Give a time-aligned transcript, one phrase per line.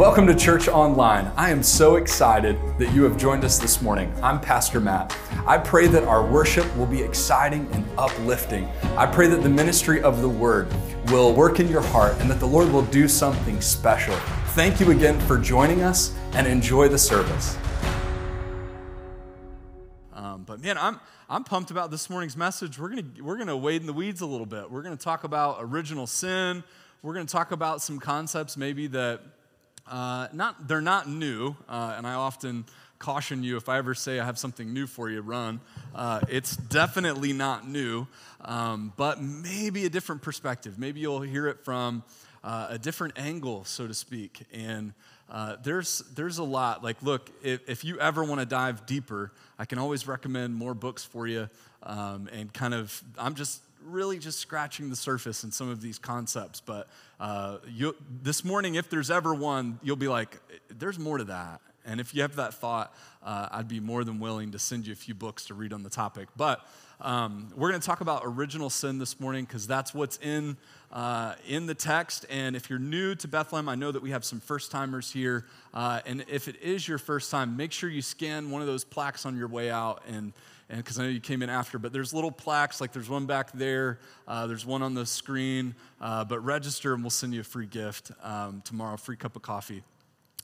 [0.00, 1.30] Welcome to Church Online.
[1.36, 4.10] I am so excited that you have joined us this morning.
[4.22, 5.14] I'm Pastor Matt.
[5.46, 8.64] I pray that our worship will be exciting and uplifting.
[8.96, 10.72] I pray that the ministry of the Word
[11.08, 14.14] will work in your heart and that the Lord will do something special.
[14.54, 17.58] Thank you again for joining us and enjoy the service.
[20.14, 20.98] Um, but man, I'm
[21.28, 22.78] I'm pumped about this morning's message.
[22.78, 24.70] We're gonna we're gonna wade in the weeds a little bit.
[24.70, 26.64] We're gonna talk about original sin.
[27.02, 29.20] We're gonna talk about some concepts maybe that
[29.86, 32.64] uh, not, they're not new, uh, and I often
[32.98, 35.60] caution you if I ever say I have something new for you, run.
[35.94, 38.06] Uh, it's definitely not new,
[38.42, 40.78] um, but maybe a different perspective.
[40.78, 42.04] Maybe you'll hear it from
[42.44, 44.42] uh, a different angle, so to speak.
[44.52, 44.92] And
[45.30, 46.84] uh, there's, there's a lot.
[46.84, 50.74] Like, look, if, if you ever want to dive deeper, I can always recommend more
[50.74, 51.48] books for you.
[51.82, 55.98] Um, and kind of, I'm just really just scratching the surface in some of these
[55.98, 56.60] concepts.
[56.60, 56.88] But
[57.18, 60.38] uh, you, this morning, if there's ever one, you'll be like,
[60.68, 61.60] there's more to that.
[61.86, 64.92] And if you have that thought, uh, I'd be more than willing to send you
[64.92, 66.28] a few books to read on the topic.
[66.36, 66.66] But
[67.00, 70.58] um, we're going to talk about original sin this morning because that's what's in,
[70.92, 72.26] uh, in the text.
[72.28, 75.46] And if you're new to Bethlehem, I know that we have some first timers here.
[75.72, 78.84] Uh, and if it is your first time, make sure you scan one of those
[78.84, 80.32] plaques on your way out and and
[80.76, 83.52] because I know you came in after, but there's little plaques, like there's one back
[83.52, 87.44] there, uh, there's one on the screen, uh, but register and we'll send you a
[87.44, 89.82] free gift um, tomorrow, free cup of coffee.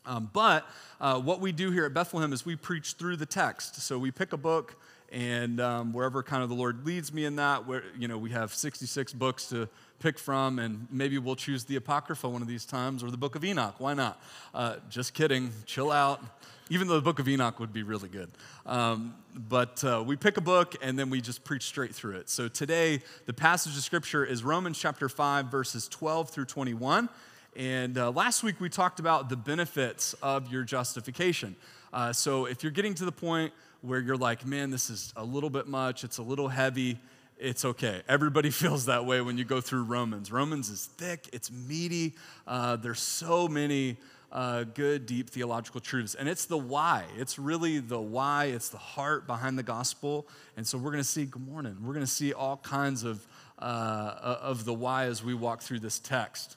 [0.05, 0.69] Um, but
[1.01, 3.83] uh, what we do here at Bethlehem is we preach through the text.
[3.83, 4.81] So we pick a book,
[5.13, 8.31] and um, wherever kind of the Lord leads me in that, where you know we
[8.31, 12.65] have 66 books to pick from, and maybe we'll choose the Apocrypha one of these
[12.65, 13.77] times or the Book of Enoch.
[13.79, 14.21] Why not?
[14.55, 15.51] Uh, just kidding.
[15.65, 16.23] Chill out
[16.69, 18.31] even though the book of Enoch would be really good.
[18.65, 22.29] Um, but uh, we pick a book and then we just preach straight through it.
[22.29, 27.09] So today, the passage of scripture is Romans chapter 5, verses 12 through 21.
[27.55, 31.57] And uh, last week we talked about the benefits of your justification.
[31.93, 35.25] Uh, so if you're getting to the point where you're like, man, this is a
[35.25, 36.99] little bit much, it's a little heavy,
[37.39, 38.03] it's okay.
[38.09, 40.33] Everybody feels that way when you go through Romans.
[40.33, 42.15] Romans is thick, it's meaty,
[42.47, 43.97] uh, there's so many
[44.33, 46.15] uh, good, deep theological truths.
[46.15, 47.05] And it's the why.
[47.17, 50.27] It's really the why, it's the heart behind the gospel.
[50.57, 53.27] And so we're going to see, good morning, we're going to see all kinds of,
[53.59, 56.57] uh, of the why as we walk through this text.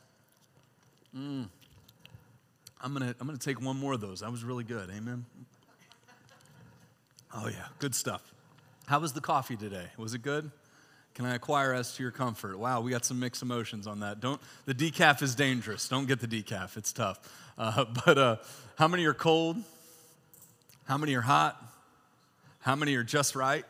[1.16, 1.47] Mm.
[2.81, 4.22] I'm going to I'm going to take one more of those.
[4.22, 4.90] That was really good.
[4.90, 5.25] Amen.
[7.34, 8.23] Oh, yeah, good stuff.
[8.88, 9.85] How was the coffee today?
[9.97, 10.50] Was it good?
[11.13, 12.57] Can I acquire us to your comfort?
[12.57, 14.19] Wow, we got some mixed emotions on that.
[14.19, 15.88] Don't the decaf is dangerous.
[15.88, 16.78] Don't get the decaf.
[16.78, 17.19] It's tough.
[17.57, 18.35] Uh, but uh,
[18.78, 19.57] how many are cold?
[20.85, 21.62] How many are hot?
[22.62, 23.66] How many are just right?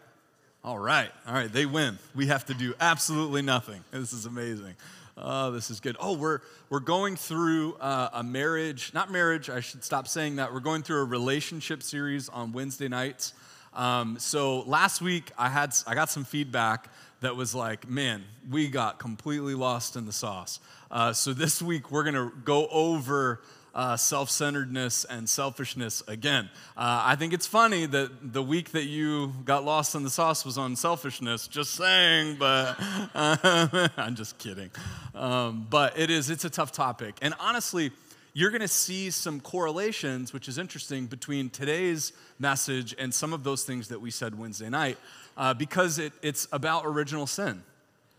[0.63, 1.97] All right, all right, they win.
[2.13, 3.81] We have to do absolutely nothing.
[3.91, 4.75] This is amazing.
[5.17, 5.97] Oh, this is good.
[5.99, 10.53] Oh, we're, we're going through uh, a marriage, not marriage, I should stop saying that.
[10.53, 13.33] We're going through a relationship series on Wednesday nights.
[13.73, 16.89] Um, so last week, I, had, I got some feedback
[17.21, 20.59] that was like, man, we got completely lost in the sauce.
[20.89, 23.41] Uh, so this week, we're to go over
[23.75, 26.49] uh, self centeredness and selfishness again.
[26.75, 30.45] Uh, I think it's funny that the week that you got lost in the sauce
[30.45, 32.75] was on selfishness, just saying, but
[33.15, 34.71] I'm just kidding.
[35.13, 37.15] Um, but it is, it's a tough topic.
[37.21, 37.91] And honestly,
[38.33, 43.43] you're going to see some correlations, which is interesting, between today's message and some of
[43.43, 44.97] those things that we said Wednesday night,
[45.37, 47.63] uh, because it, it's about original sin.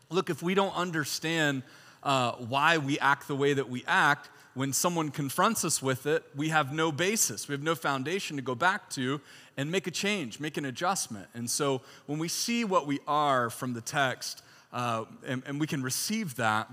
[0.08, 1.62] Look, if we don't understand
[2.02, 6.24] uh, why we act the way that we act, when someone confronts us with it,
[6.34, 9.20] we have no basis, we have no foundation to go back to
[9.56, 11.28] and make a change, make an adjustment.
[11.34, 14.42] And so when we see what we are from the text
[14.72, 16.68] uh, and, and, we can receive that,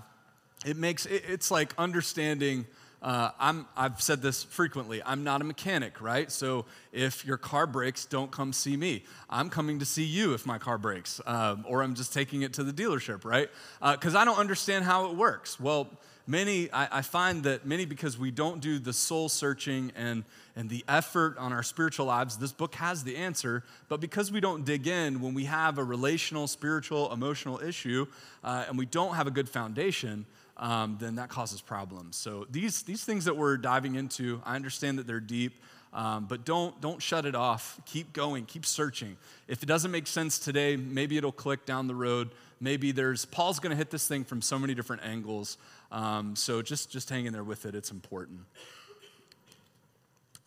[0.66, 2.66] it makes it, it's like understanding.
[3.02, 5.04] Uh, I'm, I've said this frequently.
[5.06, 6.32] I'm not a mechanic, right?
[6.32, 9.04] So if your car breaks, don't come see me.
[9.30, 12.54] I'm coming to see you if my car breaks, um, or I'm just taking it
[12.54, 13.50] to the dealership, right?
[13.80, 15.60] Because uh, I don't understand how it works.
[15.60, 15.92] Well,
[16.26, 20.24] many, I, I, find that many, because we don't do the soul searching and,
[20.56, 23.64] and the effort on our spiritual lives, this book has the answer.
[23.90, 28.08] But because we don't dig in when we have a relational, spiritual, emotional issue,
[28.44, 30.26] uh, and we don't have a good foundation,
[30.58, 32.16] um, then that causes problems.
[32.16, 35.54] So these, these things that we're diving into, I understand that they're deep.
[35.94, 37.80] Um, but don't, don't shut it off.
[37.86, 39.18] Keep going, keep searching.
[39.48, 42.30] If it doesn't make sense today, maybe it'll click down the road.
[42.60, 45.58] Maybe there's, Paul's going to hit this thing from so many different angles.
[45.92, 48.42] Um, so just, just hang in there with it, it's important.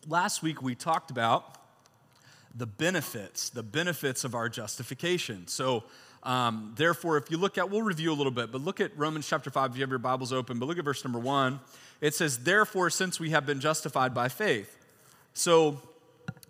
[0.07, 1.57] Last week we talked about
[2.55, 5.47] the benefits, the benefits of our justification.
[5.47, 5.83] So
[6.23, 9.27] um, therefore, if you look at, we'll review a little bit, but look at Romans
[9.27, 11.59] chapter 5 if you have your Bibles open, but look at verse number 1.
[11.99, 14.77] It says, Therefore, since we have been justified by faith.
[15.33, 15.81] So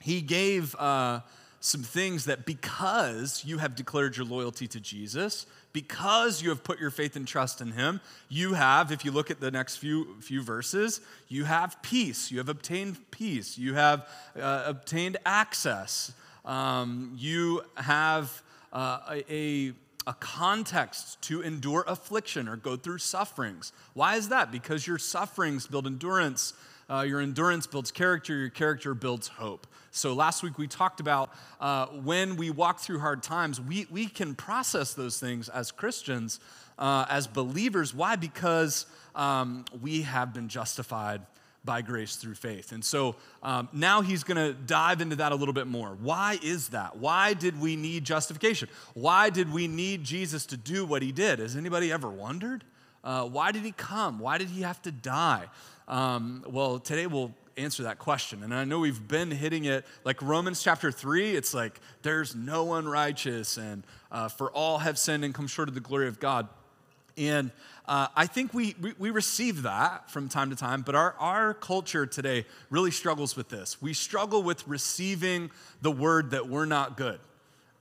[0.01, 1.21] he gave uh,
[1.59, 6.79] some things that because you have declared your loyalty to Jesus, because you have put
[6.79, 10.15] your faith and trust in him, you have, if you look at the next few,
[10.19, 12.29] few verses, you have peace.
[12.29, 13.57] You have obtained peace.
[13.57, 14.07] You have
[14.37, 16.11] uh, obtained access.
[16.43, 18.41] Um, you have
[18.73, 19.73] uh, a,
[20.07, 23.73] a context to endure affliction or go through sufferings.
[23.93, 24.51] Why is that?
[24.51, 26.53] Because your sufferings build endurance.
[26.89, 29.65] Uh, your endurance builds character, your character builds hope.
[29.91, 34.07] So, last week we talked about uh, when we walk through hard times, we, we
[34.07, 36.41] can process those things as Christians,
[36.77, 37.93] uh, as believers.
[37.93, 38.17] Why?
[38.17, 41.21] Because um, we have been justified
[41.63, 42.71] by grace through faith.
[42.71, 45.95] And so um, now he's going to dive into that a little bit more.
[46.01, 46.97] Why is that?
[46.97, 48.67] Why did we need justification?
[48.93, 51.39] Why did we need Jesus to do what he did?
[51.39, 52.63] Has anybody ever wondered?
[53.03, 54.19] Uh, why did he come?
[54.19, 55.47] Why did he have to die?
[55.87, 58.43] Um, well, today we'll answer that question.
[58.43, 62.63] And I know we've been hitting it like Romans chapter 3, it's like there's no
[62.63, 66.19] one righteous, and uh, for all have sinned and come short of the glory of
[66.19, 66.47] God.
[67.17, 67.51] And
[67.91, 71.53] uh, I think we, we, we, receive that from time to time, but our, our
[71.53, 73.81] culture today really struggles with this.
[73.81, 75.51] We struggle with receiving
[75.81, 77.19] the word that we're not good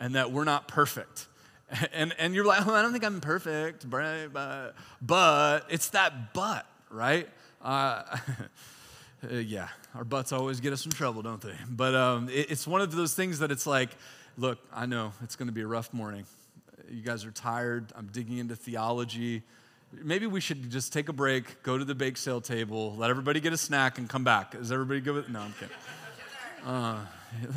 [0.00, 1.28] and that we're not perfect.
[1.92, 3.88] And, and you're like, oh, I don't think I'm perfect?
[3.88, 7.28] But, but it's that but, right?
[7.62, 8.02] Uh,
[9.30, 11.54] yeah, our butts always get us in trouble, don't they?
[11.68, 13.90] But um, it, it's one of those things that it's like,
[14.38, 16.24] look, I know it's going to be a rough morning.
[16.90, 17.92] You guys are tired.
[17.94, 19.42] I'm digging into theology
[19.92, 23.40] maybe we should just take a break, go to the bake sale table, let everybody
[23.40, 24.54] get a snack, and come back.
[24.54, 25.28] Is everybody good with?
[25.28, 25.76] No, I'm kidding.
[26.64, 27.04] Uh,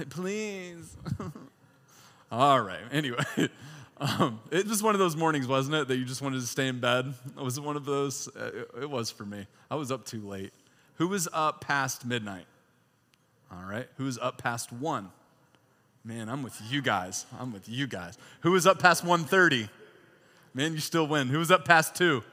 [0.10, 0.96] please.
[2.32, 2.82] All right.
[2.92, 3.24] Anyway,
[3.98, 6.68] um, it was one of those mornings, wasn't it, that you just wanted to stay
[6.68, 7.14] in bed?
[7.36, 8.28] Was it one of those?
[8.36, 9.46] Uh, it was for me.
[9.70, 10.52] I was up too late.
[10.96, 12.46] Who was up past midnight?
[13.52, 13.88] All right.
[13.98, 15.10] Who was up past one?
[16.06, 17.26] Man, I'm with you guys.
[17.40, 18.18] I'm with you guys.
[18.42, 19.70] Who was up past 1:30?
[20.56, 21.30] Man, you still win.
[21.30, 22.24] Who was up past two?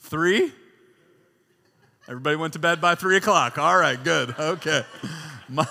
[0.00, 0.52] Three?
[2.08, 3.56] Everybody went to bed by three o'clock.
[3.58, 4.34] All right, good.
[4.38, 4.82] Okay.
[5.50, 5.66] My,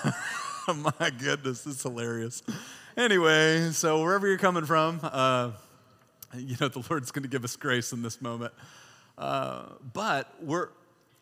[0.74, 2.42] my goodness, this is hilarious.
[2.96, 5.52] Anyway, so wherever you're coming from, uh,
[6.36, 8.52] you know, the Lord's going to give us grace in this moment.
[9.16, 10.70] Uh, but we're,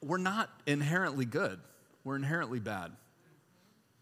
[0.03, 1.61] we're not inherently good,
[2.03, 2.93] we're inherently bad.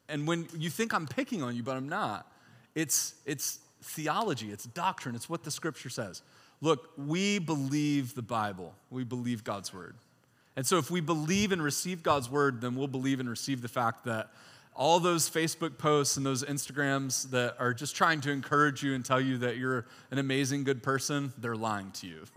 [0.09, 2.31] And when you think I'm picking on you, but I'm not,
[2.77, 6.23] it's, it's theology, it's doctrine, it's what the scripture says.
[6.61, 9.95] Look, we believe the Bible, we believe God's word.
[10.57, 13.69] And so if we believe and receive God's word, then we'll believe and receive the
[13.69, 14.31] fact that
[14.77, 19.05] all those Facebook posts and those Instagrams that are just trying to encourage you and
[19.05, 22.25] tell you that you're an amazing, good person, they're lying to you.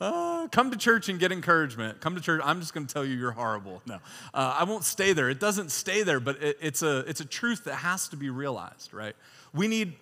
[0.00, 2.00] uh, come to church and get encouragement.
[2.00, 2.40] Come to church.
[2.42, 3.82] I'm just going to tell you you're horrible.
[3.86, 3.96] No,
[4.32, 5.28] uh, I won't stay there.
[5.28, 8.30] It doesn't stay there, but it, it's, a, it's a truth that has to be
[8.30, 9.14] realized, right?
[9.52, 9.94] We need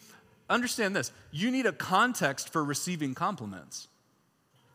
[0.49, 3.89] understand this you need a context for receiving compliments.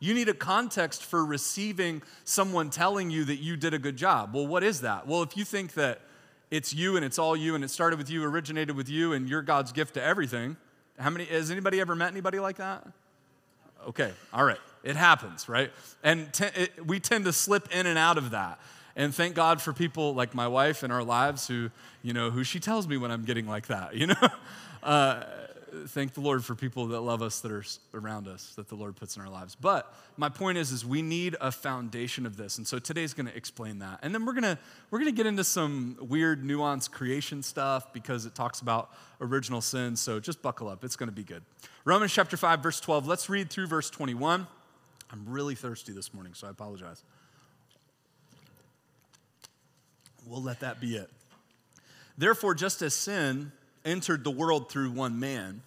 [0.00, 4.34] You need a context for receiving someone telling you that you did a good job.
[4.34, 5.06] Well, what is that?
[5.06, 6.00] Well, if you think that
[6.50, 9.28] it's you and it's all you and it started with you, originated with you, and
[9.28, 10.56] you're God's gift to everything,
[10.98, 12.86] how many, has anybody ever met anybody like that?
[13.88, 14.58] Okay, all right.
[14.82, 15.72] It happens, right?
[16.02, 18.58] And it, we tend to slip in and out of that.
[18.96, 21.70] And thank God for people like my wife in our lives who,
[22.02, 24.14] you know, who she tells me when I'm getting like that, you know?
[24.82, 25.24] Uh,
[25.86, 28.96] thank the Lord for people that love us that are around us, that the Lord
[28.96, 29.54] puts in our lives.
[29.54, 32.58] But my point is, is we need a foundation of this.
[32.58, 34.00] And so today's going to explain that.
[34.02, 34.58] And then we're going to
[34.90, 38.90] we're going to get into some weird nuanced creation stuff because it talks about
[39.20, 39.96] original sin.
[39.96, 40.84] So just buckle up.
[40.84, 41.42] It's going to be good.
[41.84, 43.06] Romans chapter 5 verse 12.
[43.06, 44.46] Let's read through verse 21.
[45.10, 47.02] I'm really thirsty this morning, so I apologize.
[50.26, 51.10] We'll let that be it.
[52.16, 53.52] Therefore, just as sin
[53.84, 55.62] entered the world through one man,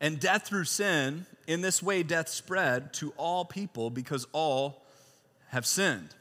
[0.00, 4.82] and death through sin, in this way death spread to all people because all
[5.48, 6.14] have sinned.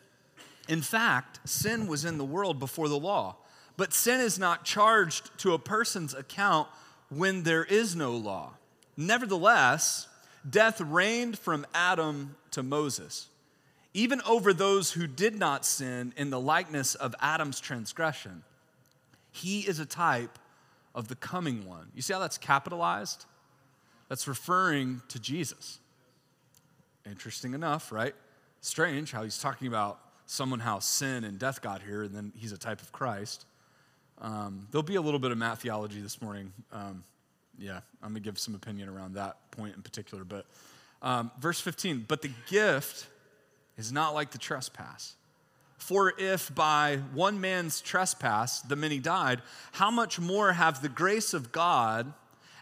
[0.68, 3.36] In fact, sin was in the world before the law,
[3.76, 6.68] but sin is not charged to a person's account
[7.10, 8.54] when there is no law.
[8.96, 10.08] Nevertheless,
[10.50, 13.28] death reigned from Adam to Moses,
[13.94, 18.44] even over those who did not sin in the likeness of Adam's transgression.
[19.32, 20.40] He is a type
[20.98, 21.92] of the coming one.
[21.94, 23.26] You see how that's capitalized?
[24.10, 25.78] That's referring to Jesus.
[27.06, 28.16] Interesting enough, right?
[28.62, 32.52] Strange how he's talking about someone how sin and death got here, and then he's
[32.52, 33.46] a type of Christ.
[34.20, 36.52] Um, there'll be a little bit of math theology this morning.
[36.74, 37.04] Um,
[37.60, 40.24] yeah, I'm gonna give some opinion around that point in particular.
[40.24, 40.48] But
[41.04, 43.06] um, verse 15, but the gift
[43.78, 45.14] is not like the trespass.
[45.78, 49.42] For if by one man's trespass the many died,
[49.74, 52.14] how much more have the grace of God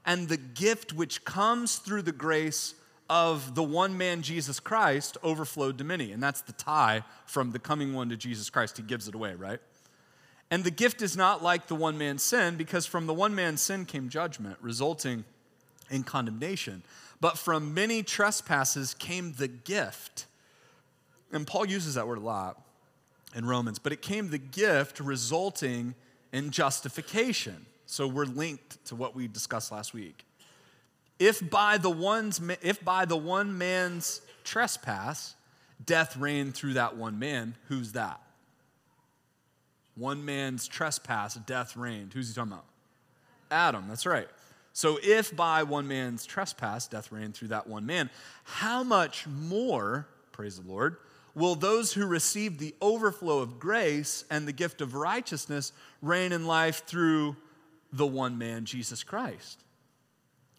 [0.05, 2.75] and the gift which comes through the grace
[3.10, 6.12] of the one man Jesus Christ overflowed to many?
[6.12, 8.77] And that's the tie from the coming one to Jesus Christ.
[8.77, 9.60] He gives it away, right?
[10.51, 13.62] And the gift is not like the one man's sin, because from the one man's
[13.62, 15.24] sin came judgment, resulting
[15.89, 16.84] in condemnation.
[17.22, 20.27] But from many trespasses came the gift.
[21.31, 22.62] And Paul uses that word a lot
[23.36, 25.94] in Romans, but it came the gift resulting
[26.32, 27.65] in justification.
[27.86, 30.25] So we're linked to what we discussed last week.
[31.20, 35.36] If by the one's if by the one man's trespass
[35.86, 38.20] death reigned through that one man, who's that?
[39.96, 42.13] One man's trespass death reigned.
[42.13, 42.65] Who's he talking about?
[43.50, 44.27] Adam, that's right.
[44.74, 48.10] So if by one man's trespass death reigned through that one man,
[48.44, 50.98] how much more, praise the Lord,
[51.36, 56.48] will those who receive the overflow of grace and the gift of righteousness reign in
[56.48, 57.36] life through
[57.92, 59.62] the one man, Jesus Christ.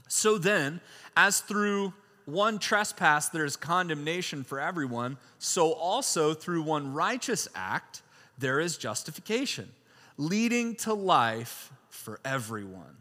[0.08, 0.80] So then,
[1.16, 1.92] as through
[2.26, 8.02] one trespass there is condemnation for everyone, so also through one righteous act
[8.38, 9.70] there is justification,
[10.18, 12.96] leading to life for everyone.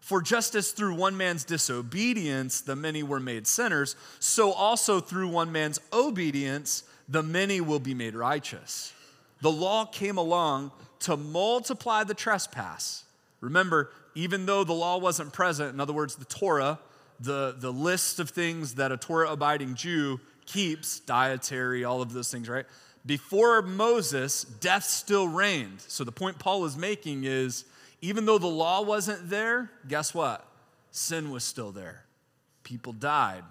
[0.00, 5.28] For just as through one man's disobedience the many were made sinners, so also through
[5.28, 8.92] one man's obedience the many will be made righteous.
[9.40, 13.04] The law came along to multiply the trespass.
[13.40, 16.78] Remember, even though the law wasn't present, in other words, the Torah,
[17.20, 22.30] the, the list of things that a Torah abiding Jew keeps, dietary, all of those
[22.30, 22.64] things, right?
[23.06, 25.80] Before Moses, death still reigned.
[25.82, 27.64] So the point Paul is making is
[28.00, 30.46] even though the law wasn't there, guess what?
[30.90, 32.04] Sin was still there.
[32.62, 33.44] People died.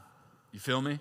[0.52, 1.00] You feel me?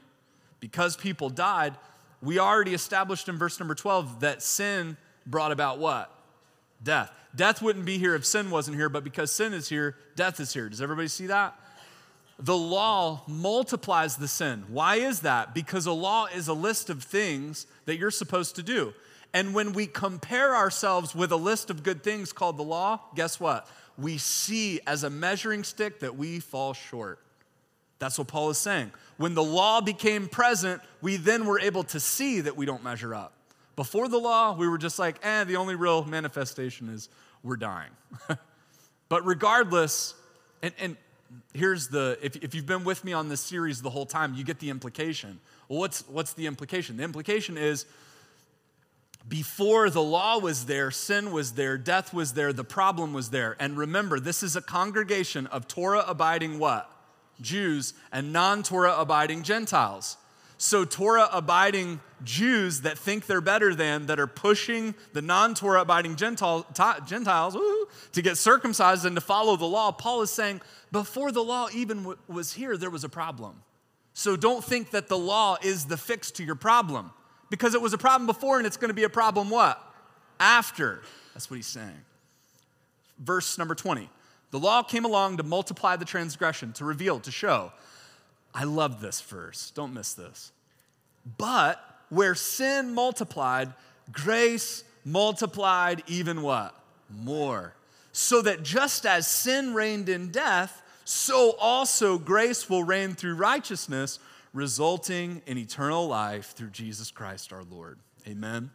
[0.61, 1.75] Because people died,
[2.23, 6.11] we already established in verse number 12 that sin brought about what?
[6.83, 7.13] Death.
[7.35, 10.53] Death wouldn't be here if sin wasn't here, but because sin is here, death is
[10.53, 10.69] here.
[10.69, 11.59] Does everybody see that?
[12.39, 14.65] The law multiplies the sin.
[14.69, 15.55] Why is that?
[15.55, 18.95] Because a law is a list of things that you're supposed to do.
[19.35, 23.41] And when we compare ourselves with a list of good things called the law, guess
[23.41, 23.67] what?
[23.97, 27.22] We see as a measuring stick that we fall short.
[28.03, 28.91] That's what Paul is saying.
[29.17, 33.15] When the law became present, we then were able to see that we don't measure
[33.15, 33.33] up.
[33.77, 37.09] Before the law, we were just like, eh, the only real manifestation is
[37.45, 37.93] we're dying.
[39.09, 40.15] but regardless,
[40.63, 40.97] and, and
[41.55, 44.43] here's the if, if you've been with me on this series the whole time, you
[44.43, 45.39] get the implication.
[45.69, 46.97] Well, what's, what's the implication?
[46.97, 47.87] The implication is
[49.29, 53.55] before the law was there, sin was there, death was there, the problem was there.
[53.61, 56.92] And remember, this is a congregation of Torah abiding what?
[57.43, 60.17] Jews and non Torah abiding Gentiles.
[60.59, 65.81] So, Torah abiding Jews that think they're better than, that are pushing the non Torah
[65.81, 70.61] abiding Gentiles woo, to get circumcised and to follow the law, Paul is saying,
[70.93, 73.63] before the law even w- was here, there was a problem.
[74.15, 77.11] So, don't think that the law is the fix to your problem
[77.51, 79.83] because it was a problem before and it's going to be a problem what?
[80.39, 81.03] After.
[81.35, 82.05] That's what he's saying.
[83.19, 84.09] Verse number 20.
[84.53, 87.73] The law came along to multiply the transgression, to reveal, to show.
[88.55, 89.73] I love this verse.
[89.75, 90.53] Don't miss this.
[91.39, 93.73] But where sin multiplied,
[94.13, 96.75] grace multiplied even what?
[97.11, 97.75] More.
[98.13, 104.19] So that just as sin reigned in death, so also grace will reign through righteousness,
[104.53, 107.99] resulting in eternal life through Jesus Christ our Lord.
[108.29, 108.71] Amen.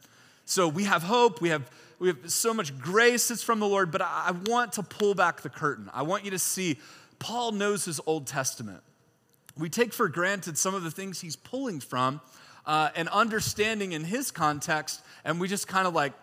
[0.50, 3.92] So we have hope, we have we have so much grace that's from the Lord,
[3.92, 5.90] but I want to pull back the curtain.
[5.94, 6.80] I want you to see
[7.20, 8.82] Paul knows his Old Testament.
[9.58, 12.22] We take for granted some of the things he's pulling from
[12.66, 16.14] uh, and understanding in his context, and we just kind of like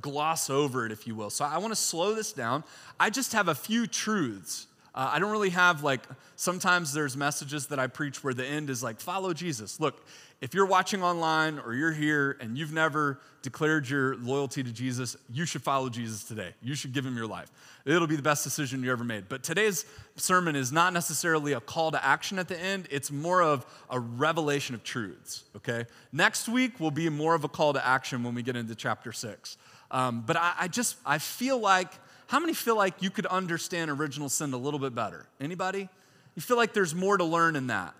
[0.00, 1.30] gloss over it, if you will.
[1.30, 2.64] So I want to slow this down.
[2.98, 4.66] I just have a few truths.
[4.94, 6.02] Uh, I don't really have like,
[6.36, 9.80] sometimes there's messages that I preach where the end is like, follow Jesus.
[9.80, 10.06] Look,
[10.44, 15.16] if you're watching online or you're here and you've never declared your loyalty to Jesus,
[15.32, 16.52] you should follow Jesus today.
[16.62, 17.50] You should give him your life.
[17.86, 19.26] It'll be the best decision you ever made.
[19.30, 19.86] But today's
[20.16, 23.98] sermon is not necessarily a call to action at the end, it's more of a
[23.98, 25.86] revelation of truths, okay?
[26.12, 29.12] Next week will be more of a call to action when we get into chapter
[29.12, 29.56] six.
[29.90, 31.90] Um, but I, I just, I feel like,
[32.26, 35.24] how many feel like you could understand original sin a little bit better?
[35.40, 35.88] Anybody?
[36.34, 37.94] You feel like there's more to learn in that?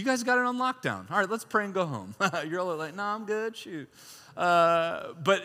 [0.00, 1.10] You guys got it on lockdown.
[1.10, 2.14] All right, let's pray and go home.
[2.48, 3.86] You're all like, no, I'm good, shoot.
[4.34, 5.44] Uh, but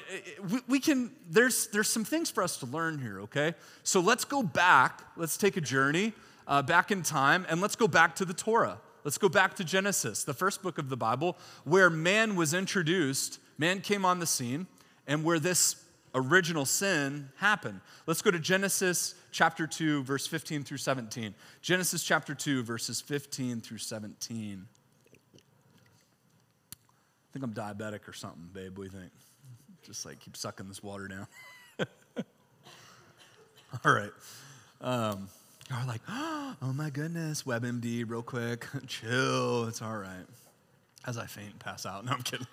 [0.49, 3.53] we, we, can, there's, there's some things for us to learn here, okay?
[3.83, 5.01] So let's go back.
[5.17, 6.13] Let's take a journey.
[6.47, 8.77] uh, back in time and let's go back to the Torah.
[9.03, 13.39] Let's go back to Genesis, the first book of the Bible, where man was introduced,
[13.57, 14.65] man came on the scene,
[15.05, 15.75] and where this
[16.15, 17.81] original sin happened.
[18.07, 21.35] Let's go to Genesis chapter 2, verse 15 through 17.
[21.61, 24.65] Genesis chapter 2, verses 15 through 17.
[25.33, 25.37] I
[27.33, 28.77] think I'm diabetic or something, babe.
[28.77, 29.11] You think?
[29.83, 31.27] Just like keep sucking this water down.
[33.83, 34.13] All right.
[34.79, 35.27] Um,
[35.69, 40.25] you're like, oh my goodness, WebMD, real quick, chill, it's all right.
[41.05, 42.05] As I faint and pass out.
[42.05, 42.47] No, I'm kidding.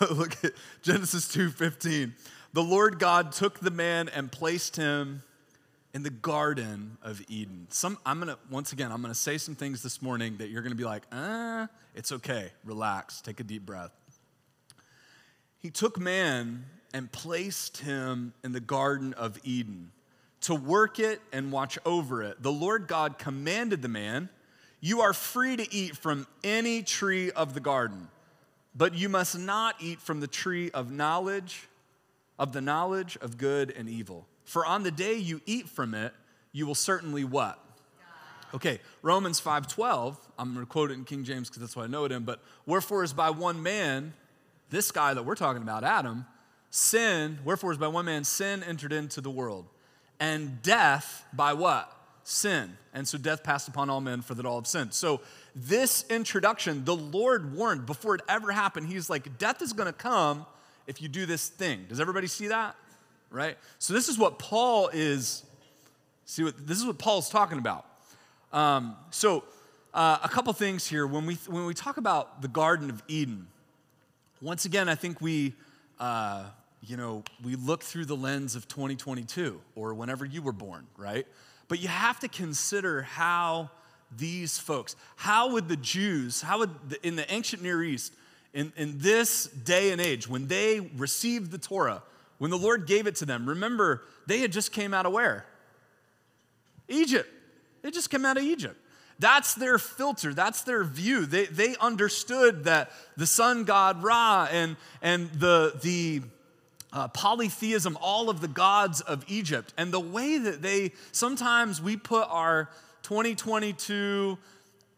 [0.10, 0.52] Look at
[0.82, 2.14] Genesis 2:15.
[2.52, 5.22] The Lord God took the man and placed him
[5.94, 7.66] in the Garden of Eden.
[7.70, 10.74] Some, I'm gonna, once again, I'm gonna say some things this morning that you're gonna
[10.74, 13.92] be like, ah, it's okay, relax, take a deep breath.
[15.58, 19.92] He took man and placed him in the Garden of Eden
[20.42, 22.42] to work it and watch over it.
[22.42, 24.28] The Lord God commanded the man,
[24.80, 28.08] You are free to eat from any tree of the garden,
[28.74, 31.68] but you must not eat from the tree of knowledge,
[32.38, 34.26] of the knowledge of good and evil.
[34.44, 36.12] For on the day you eat from it,
[36.52, 37.58] you will certainly what?
[38.54, 41.86] Okay, Romans 5:12, I'm going to quote it in King James because that's what I
[41.86, 44.12] know it in, but wherefore is by one man,
[44.68, 46.26] this guy that we're talking about, Adam,
[46.68, 49.68] sin, wherefore is by one man sin entered into the world
[50.20, 51.90] and death by what?
[52.24, 52.76] Sin.
[52.92, 54.92] And so death passed upon all men for that all have sinned.
[54.92, 55.20] So
[55.56, 60.46] this introduction, the Lord warned before it ever happened, he's like, death is gonna come
[60.86, 61.86] if you do this thing.
[61.88, 62.76] Does everybody see that?
[63.32, 63.56] Right?
[63.78, 65.42] So this is what Paul is,
[66.24, 67.86] see what this is what Paul's talking about.
[68.52, 69.44] Um, so
[69.94, 71.06] uh, a couple things here.
[71.06, 73.46] When we when we talk about the Garden of Eden,
[74.40, 75.54] once again, I think we
[75.98, 76.44] uh,
[76.86, 81.26] you know, we look through the lens of 2022 or whenever you were born, right?
[81.68, 83.70] But you have to consider how
[84.16, 88.12] these folks, how would the Jews, how would the, in the ancient Near East,
[88.52, 92.02] in, in this day and age, when they received the Torah,
[92.42, 95.46] when the Lord gave it to them, remember, they had just came out of where?
[96.88, 97.30] Egypt.
[97.82, 98.74] They just came out of Egypt.
[99.20, 101.24] That's their filter, that's their view.
[101.24, 106.22] They, they understood that the sun god Ra and, and the, the
[106.92, 109.72] uh, polytheism, all of the gods of Egypt.
[109.78, 112.70] And the way that they, sometimes we put our
[113.02, 114.36] 2022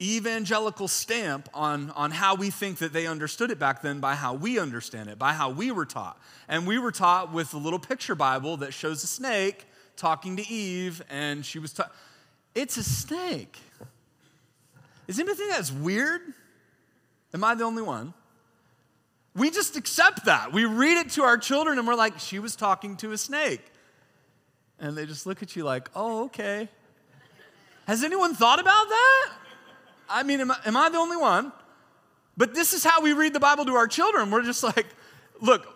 [0.00, 4.34] evangelical stamp on, on how we think that they understood it back then by how
[4.34, 6.18] we understand it, by how we were taught.
[6.48, 10.48] And we were taught with a little picture Bible that shows a snake talking to
[10.48, 11.92] Eve, and she was taught,
[12.54, 13.58] it's a snake.
[15.06, 16.20] Is anybody think that's weird?
[17.32, 18.14] Am I the only one?
[19.36, 20.52] We just accept that.
[20.52, 23.64] We read it to our children and we're like, she was talking to a snake.
[24.78, 26.68] And they just look at you like, oh, okay.
[27.86, 29.30] Has anyone thought about that?
[30.08, 31.52] I mean, am I, am I the only one?
[32.36, 34.30] But this is how we read the Bible to our children.
[34.30, 34.86] We're just like,
[35.40, 35.66] look,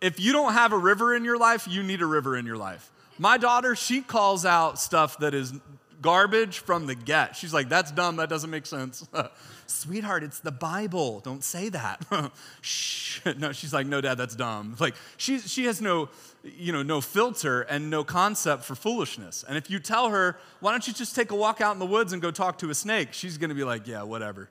[0.00, 2.56] if you don't have a river in your life, you need a river in your
[2.56, 2.90] life.
[3.18, 5.52] My daughter, she calls out stuff that is
[6.00, 7.34] garbage from the get.
[7.34, 9.06] She's like, that's dumb, that doesn't make sense.
[9.66, 11.20] Sweetheart, it's the Bible.
[11.20, 12.04] Don't say that.
[12.60, 13.20] Shh.
[13.36, 14.76] No, she's like, no, dad, that's dumb.
[14.78, 16.08] Like, she, she has no,
[16.56, 19.44] you know, no filter and no concept for foolishness.
[19.46, 21.86] And if you tell her, why don't you just take a walk out in the
[21.86, 24.48] woods and go talk to a snake, she's gonna be like, yeah, whatever.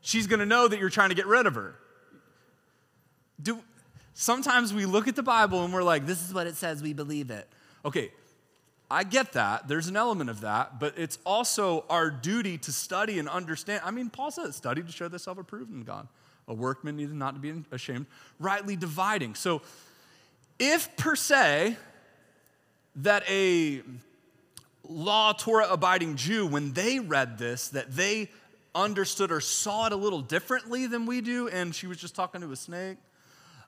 [0.00, 1.76] She's gonna know that you're trying to get rid of her.
[3.42, 3.60] Do,
[4.14, 6.92] sometimes we look at the Bible and we're like, this is what it says, we
[6.92, 7.48] believe it.
[7.84, 8.10] Okay,
[8.92, 9.68] I get that.
[9.68, 13.80] There's an element of that, but it's also our duty to study and understand.
[13.84, 16.08] I mean, Paul says, study to show thyself approved in God.
[16.46, 18.04] A workman needed not to be ashamed,
[18.38, 19.34] rightly dividing.
[19.34, 19.62] So,
[20.58, 21.76] if per se,
[22.96, 23.82] that a
[24.88, 28.30] law Torah abiding Jew, when they read this, that they
[28.74, 32.40] understood or saw it a little differently than we do, and she was just talking
[32.40, 32.98] to a snake,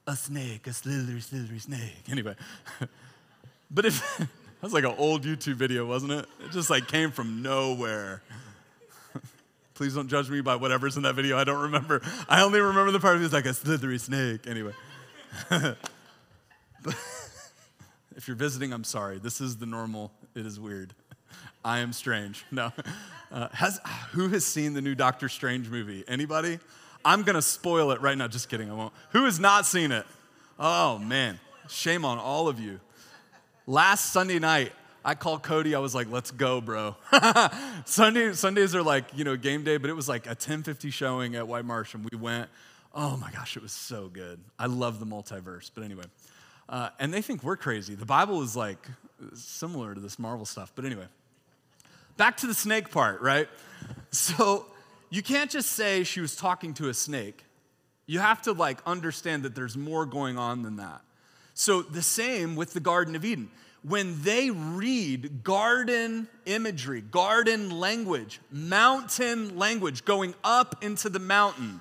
[0.06, 2.04] a snake, a slithery, slithery snake.
[2.10, 2.34] Anyway,
[3.70, 4.28] but if that
[4.62, 6.26] was like an old YouTube video, wasn't it?
[6.44, 8.22] It just like came from nowhere.
[9.74, 11.36] Please don't judge me by whatever's in that video.
[11.36, 12.00] I don't remember.
[12.28, 14.46] I only remember the part of it's like a slithery snake.
[14.46, 14.72] Anyway.
[18.16, 19.18] if you're visiting, I'm sorry.
[19.18, 20.12] This is the normal.
[20.34, 20.94] It is weird.
[21.64, 22.44] I am strange.
[22.52, 22.72] No.
[23.32, 23.80] Uh, has,
[24.12, 26.04] who has seen the new Doctor Strange movie?
[26.06, 26.60] Anybody?
[27.04, 28.28] I'm going to spoil it right now.
[28.28, 28.92] Just kidding, I won't.
[29.10, 30.06] Who has not seen it?
[30.56, 31.40] Oh, man.
[31.68, 32.78] Shame on all of you.
[33.66, 34.72] Last Sunday night,
[35.04, 35.74] I called Cody.
[35.74, 36.96] I was like, "Let's go, bro."
[37.84, 41.36] Sunday Sundays are like you know game day, but it was like a 10:50 showing
[41.36, 42.48] at White Marsh, and we went.
[42.96, 44.38] Oh my gosh, it was so good.
[44.56, 45.68] I love the multiverse.
[45.74, 46.04] But anyway,
[46.68, 47.94] uh, and they think we're crazy.
[47.94, 48.88] The Bible is like
[49.34, 50.72] similar to this Marvel stuff.
[50.74, 51.06] But anyway,
[52.16, 53.48] back to the snake part, right?
[54.10, 54.66] So
[55.10, 57.44] you can't just say she was talking to a snake.
[58.06, 61.00] You have to like understand that there's more going on than that.
[61.54, 63.50] So the same with the Garden of Eden.
[63.82, 71.80] When they read garden imagery, garden language, mountain language, going up into the mountain,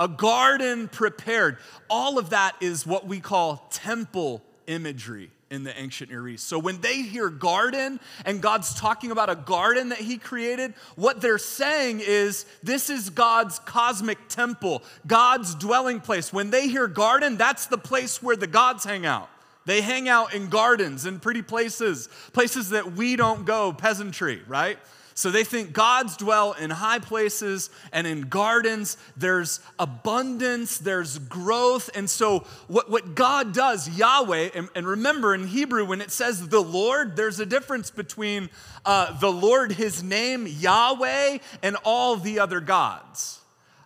[0.00, 1.58] a garden prepared,
[1.90, 6.48] all of that is what we call temple imagery in the ancient Near East.
[6.48, 11.20] So when they hear garden and God's talking about a garden that He created, what
[11.20, 16.32] they're saying is this is God's cosmic temple, God's dwelling place.
[16.32, 19.28] When they hear garden, that's the place where the gods hang out.
[19.66, 24.78] They hang out in gardens and pretty places, places that we don't go, peasantry, right?
[25.20, 28.96] So they think gods dwell in high places and in gardens.
[29.18, 31.90] There's abundance, there's growth.
[31.94, 36.48] And so, what, what God does, Yahweh, and, and remember in Hebrew, when it says
[36.48, 38.48] the Lord, there's a difference between
[38.86, 43.39] uh, the Lord, his name, Yahweh, and all the other gods.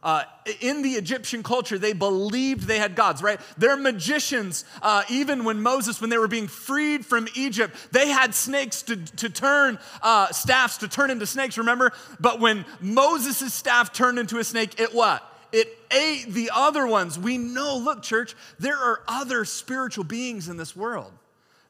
[0.05, 0.25] Uh,
[0.61, 3.41] in the Egyptian culture, they believed they had gods, right?
[3.57, 4.67] They're magicians.
[4.83, 8.97] Uh, even when Moses, when they were being freed from Egypt, they had snakes to,
[8.97, 11.91] to turn, uh, staffs to turn into snakes, remember?
[12.21, 15.23] But when Moses' staff turned into a snake, it what?
[15.53, 17.19] It ate the other ones.
[17.19, 21.13] We know, look, church, there are other spiritual beings in this world.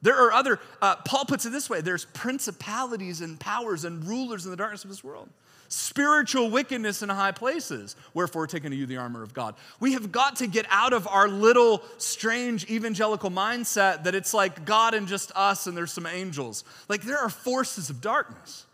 [0.03, 4.45] There are other, uh, Paul puts it this way there's principalities and powers and rulers
[4.45, 5.29] in the darkness of this world
[5.69, 7.97] spiritual wickedness in high places.
[8.13, 9.55] Wherefore, take unto you the armor of God.
[9.81, 14.65] We have got to get out of our little strange evangelical mindset that it's like
[14.65, 16.65] God and just us and there's some angels.
[16.89, 18.67] Like there are forces of darkness.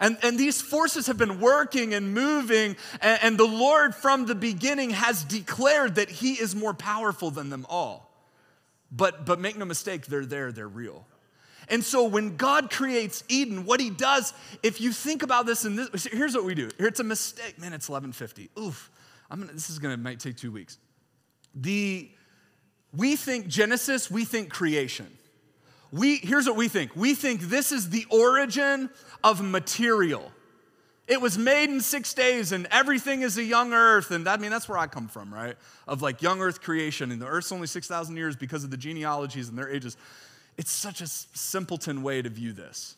[0.00, 4.34] And, and these forces have been working and moving, and, and the Lord from the
[4.34, 8.10] beginning has declared that He is more powerful than them all.
[8.90, 11.06] But, but make no mistake, they're there, they're real.
[11.70, 15.78] And so when God creates Eden, what he does, if you think about this, and
[15.78, 16.68] this, here's what we do.
[16.76, 17.58] Here it's a mistake.
[17.58, 18.50] Man, it's 1150.
[18.60, 18.90] Oof.
[19.30, 20.78] I'm gonna, this is gonna might take two weeks.
[21.54, 22.10] The
[22.94, 25.06] we think Genesis, we think creation.
[25.92, 26.96] We here's what we think.
[26.96, 28.90] We think this is the origin
[29.22, 30.32] of material.
[31.06, 34.12] It was made in six days, and everything is a young earth.
[34.12, 35.56] And I mean, that's where I come from, right?
[35.88, 37.10] Of like young earth creation.
[37.10, 39.96] And the earth's only 6,000 years because of the genealogies and their ages.
[40.60, 42.96] It's such a simpleton way to view this.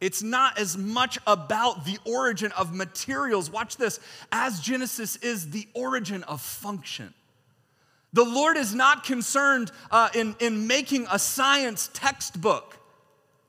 [0.00, 4.00] It's not as much about the origin of materials, watch this,
[4.32, 7.14] as Genesis is the origin of function.
[8.12, 12.76] The Lord is not concerned uh, in, in making a science textbook.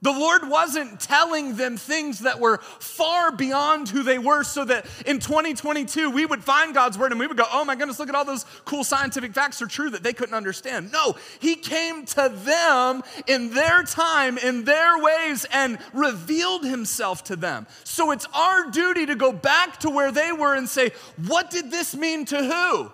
[0.03, 4.85] The Lord wasn't telling them things that were far beyond who they were so that
[5.07, 8.09] in 2022 we would find God's word and we would go, oh my goodness, look
[8.09, 10.91] at all those cool scientific facts are true that they couldn't understand.
[10.91, 17.35] No, He came to them in their time, in their ways, and revealed Himself to
[17.35, 17.65] them.
[17.83, 20.91] So it's our duty to go back to where they were and say,
[21.25, 22.91] what did this mean to who?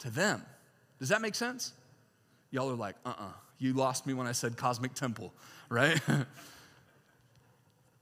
[0.00, 0.44] To them.
[0.98, 1.74] Does that make sense?
[2.50, 3.26] Y'all are like, uh uh-uh.
[3.26, 5.32] uh you lost me when I said cosmic temple
[5.68, 6.00] right?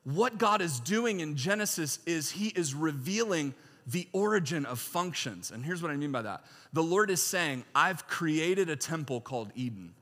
[0.04, 3.54] what God is doing in Genesis is He is revealing
[3.86, 5.50] the origin of functions.
[5.50, 9.20] And here's what I mean by that the Lord is saying, I've created a temple
[9.20, 9.94] called Eden.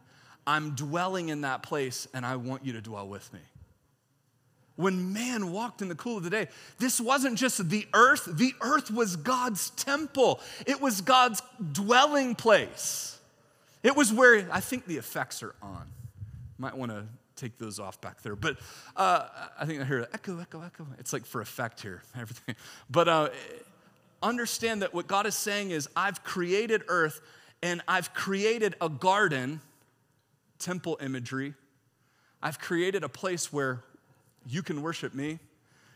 [0.47, 3.41] I'm dwelling in that place, and I want you to dwell with me.
[4.77, 6.49] When man walked in the cool of the day,
[6.79, 13.19] this wasn't just the earth, the earth was God's temple, it was God's dwelling place.
[13.83, 15.87] It was where I think the effects are on.
[16.59, 17.05] Might want to
[17.37, 18.37] take those off back there.
[18.37, 18.59] But
[18.97, 20.87] uh, I think I hear echo, echo, echo.
[20.99, 22.57] It's like for effect here, everything.
[22.91, 23.29] But uh,
[24.23, 27.21] understand that what God is saying is, I've created earth
[27.63, 29.61] and I've created a garden,
[30.59, 31.55] temple imagery.
[32.43, 33.83] I've created a place where
[34.47, 35.39] you can worship me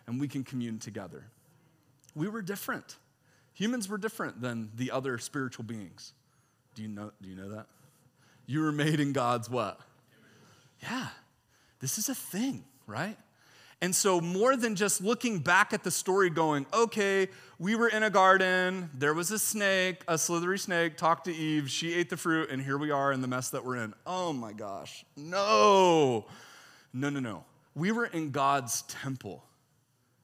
[0.07, 1.25] and we can commune together.
[2.15, 2.97] We were different.
[3.55, 6.13] Humans were different than the other spiritual beings.
[6.75, 7.67] Do you know, do you know that?
[8.47, 9.79] You were made in God's what?
[10.83, 11.09] Yeah.
[11.81, 13.17] This is a thing, right?
[13.81, 17.29] And so, more than just looking back at the story, going, okay,
[17.61, 21.71] we were in a garden, there was a snake, a slithery snake, talked to Eve,
[21.71, 23.95] she ate the fruit, and here we are in the mess that we're in.
[24.05, 26.27] Oh my gosh, no.
[26.93, 27.45] No, no, no.
[27.77, 29.45] We were in God's temple.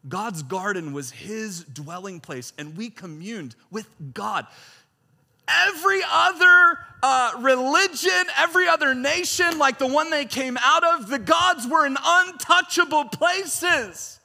[0.09, 4.47] God's garden was his dwelling place, and we communed with God.
[5.49, 11.19] Every other uh, religion, every other nation, like the one they came out of, the
[11.19, 14.21] gods were in untouchable places.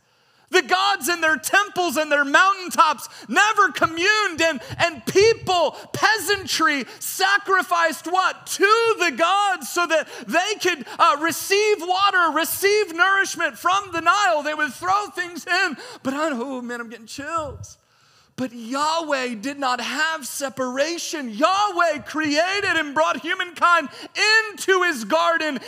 [0.52, 8.08] The gods in their temples and their mountaintops never communed, and, and people, peasantry, sacrificed
[8.08, 8.48] what?
[8.48, 14.42] To the gods so that they could uh, receive water, receive nourishment from the Nile.
[14.42, 15.78] They would throw things in.
[16.02, 17.78] But I know, oh man, I'm getting chills.
[18.40, 21.28] But Yahweh did not have separation.
[21.28, 23.90] Yahweh created and brought humankind
[24.48, 25.60] into his garden,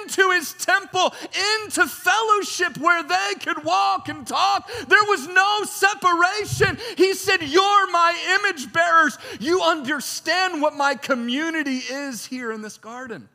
[0.00, 1.14] into his temple,
[1.62, 4.68] into fellowship where they could walk and talk.
[4.88, 6.78] There was no separation.
[6.96, 9.16] He said, You're my image bearers.
[9.38, 13.28] You understand what my community is here in this garden.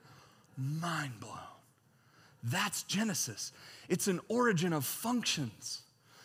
[0.58, 1.38] Mind blown.
[2.44, 3.54] That's Genesis.
[3.88, 5.84] It's an origin of functions.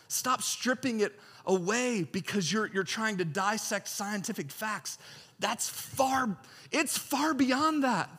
[0.09, 1.17] Stop stripping it
[1.47, 4.99] away because you're, you're trying to dissect scientific facts.
[5.39, 6.37] That's far,
[6.71, 8.09] it's far beyond that.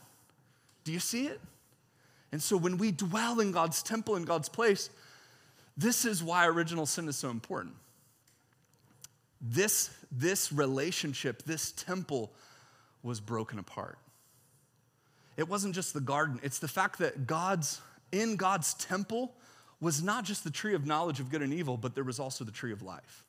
[0.85, 1.41] Do you see it?
[2.33, 4.91] And so when we dwell in God's temple, in God's place,
[5.77, 7.75] this is why original sin is so important.
[9.41, 12.33] This, this relationship, this temple
[13.03, 13.99] was broken apart.
[15.37, 19.35] It wasn't just the garden, it's the fact that God's, in God's temple,
[19.81, 22.45] was not just the tree of knowledge of good and evil, but there was also
[22.45, 23.25] the tree of life.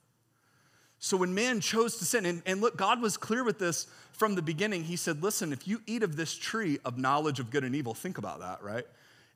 [1.00, 4.36] So when man chose to sin, and, and look, God was clear with this from
[4.36, 4.84] the beginning.
[4.84, 7.94] He said, Listen, if you eat of this tree of knowledge of good and evil,
[7.94, 8.86] think about that, right?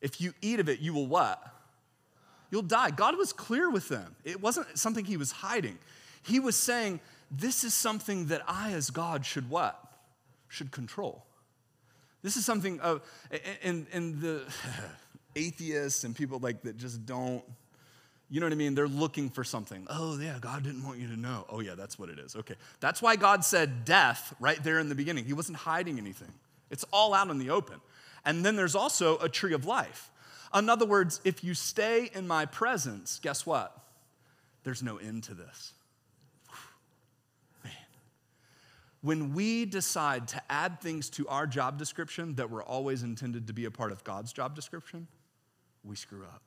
[0.02, 1.41] If you eat of it, you will what?
[2.52, 2.91] You'll die.
[2.91, 4.15] God was clear with them.
[4.26, 5.78] It wasn't something he was hiding.
[6.21, 6.99] He was saying,
[7.32, 9.80] This is something that I, as God, should what?
[10.49, 11.23] Should control.
[12.23, 13.02] This is something of,
[13.63, 14.43] and, and the
[15.35, 17.43] atheists and people like that just don't,
[18.29, 18.73] you know what I mean?
[18.73, 19.85] They're looking for something.
[19.89, 21.45] Oh, yeah, God didn't want you to know.
[21.49, 22.35] Oh, yeah, that's what it is.
[22.35, 22.55] Okay.
[22.79, 25.25] That's why God said death right there in the beginning.
[25.25, 26.31] He wasn't hiding anything,
[26.71, 27.79] it's all out in the open.
[28.25, 30.09] And then there's also a tree of life.
[30.55, 33.77] In other words, if you stay in my presence, guess what?
[34.63, 35.73] There's no end to this.
[37.63, 37.73] Man.
[39.01, 43.53] When we decide to add things to our job description that were always intended to
[43.53, 45.07] be a part of God's job description,
[45.83, 46.41] we screw up.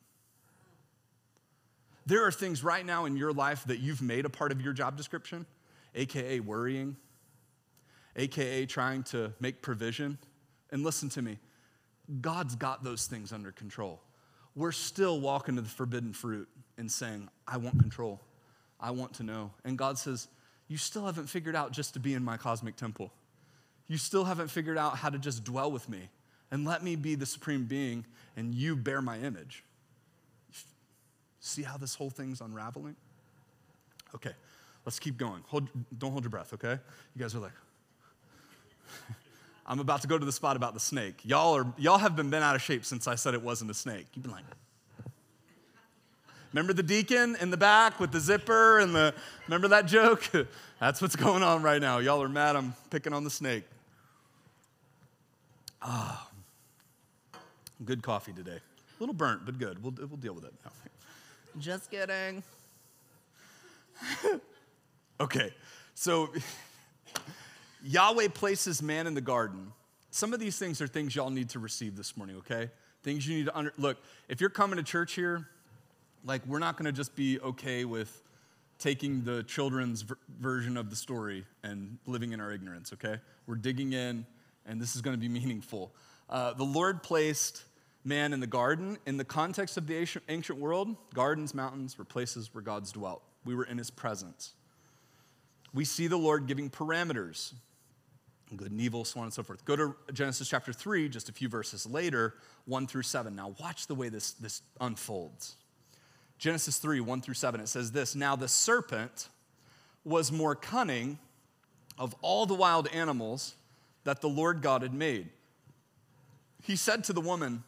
[2.06, 4.72] There are things right now in your life that you've made a part of your
[4.72, 5.44] job description,
[5.94, 6.96] AKA worrying,
[8.14, 10.18] AKA trying to make provision.
[10.70, 11.38] And listen to me,
[12.20, 14.00] God's got those things under control.
[14.54, 18.20] We're still walking to the forbidden fruit and saying, I want control.
[18.80, 19.50] I want to know.
[19.64, 20.28] And God says,
[20.68, 23.12] You still haven't figured out just to be in my cosmic temple.
[23.88, 26.08] You still haven't figured out how to just dwell with me
[26.50, 28.04] and let me be the supreme being
[28.36, 29.64] and you bear my image.
[31.40, 32.96] See how this whole thing's unraveling?
[34.14, 34.32] Okay,
[34.84, 35.42] let's keep going.
[35.48, 36.78] Hold, don't hold your breath, okay?
[37.14, 37.52] You guys are like,
[39.66, 41.20] I'm about to go to the spot about the snake.
[41.24, 43.74] Y'all, are, y'all have been bent out of shape since I said it wasn't a
[43.74, 44.06] snake.
[44.14, 44.44] You've been like,
[46.52, 49.14] remember the deacon in the back with the zipper and the,
[49.46, 50.30] remember that joke?
[50.80, 51.98] That's what's going on right now.
[51.98, 53.64] Y'all are mad I'm picking on the snake.
[55.82, 56.28] Ah,
[57.84, 58.58] good coffee today.
[58.58, 59.82] A little burnt, but good.
[59.82, 60.70] We'll, we'll deal with it now.
[61.58, 62.42] Just kidding.
[65.20, 65.52] okay,
[65.94, 66.28] so
[67.84, 69.72] Yahweh places man in the garden.
[70.10, 72.70] Some of these things are things y'all need to receive this morning, okay?
[73.02, 75.46] Things you need to under look, if you're coming to church here,
[76.24, 78.22] like we're not gonna just be okay with
[78.78, 83.18] taking the children's ver- version of the story and living in our ignorance, okay?
[83.46, 84.26] We're digging in,
[84.66, 85.92] and this is gonna be meaningful.
[86.28, 87.62] Uh, the Lord placed
[88.04, 88.98] man in the garden.
[89.06, 89.96] In the context of the
[90.28, 93.22] ancient world, gardens, mountains were places where gods dwelt.
[93.44, 94.54] We were in his presence.
[95.74, 97.52] We see the Lord giving parameters
[98.54, 99.64] good and evil, so on and so forth.
[99.64, 102.34] Go to Genesis chapter 3, just a few verses later,
[102.66, 103.34] 1 through 7.
[103.34, 105.56] Now, watch the way this, this unfolds.
[106.38, 109.28] Genesis 3, 1 through 7, it says this Now the serpent
[110.04, 111.18] was more cunning
[111.98, 113.54] of all the wild animals
[114.04, 115.28] that the Lord God had made.
[116.66, 117.62] He said to the woman,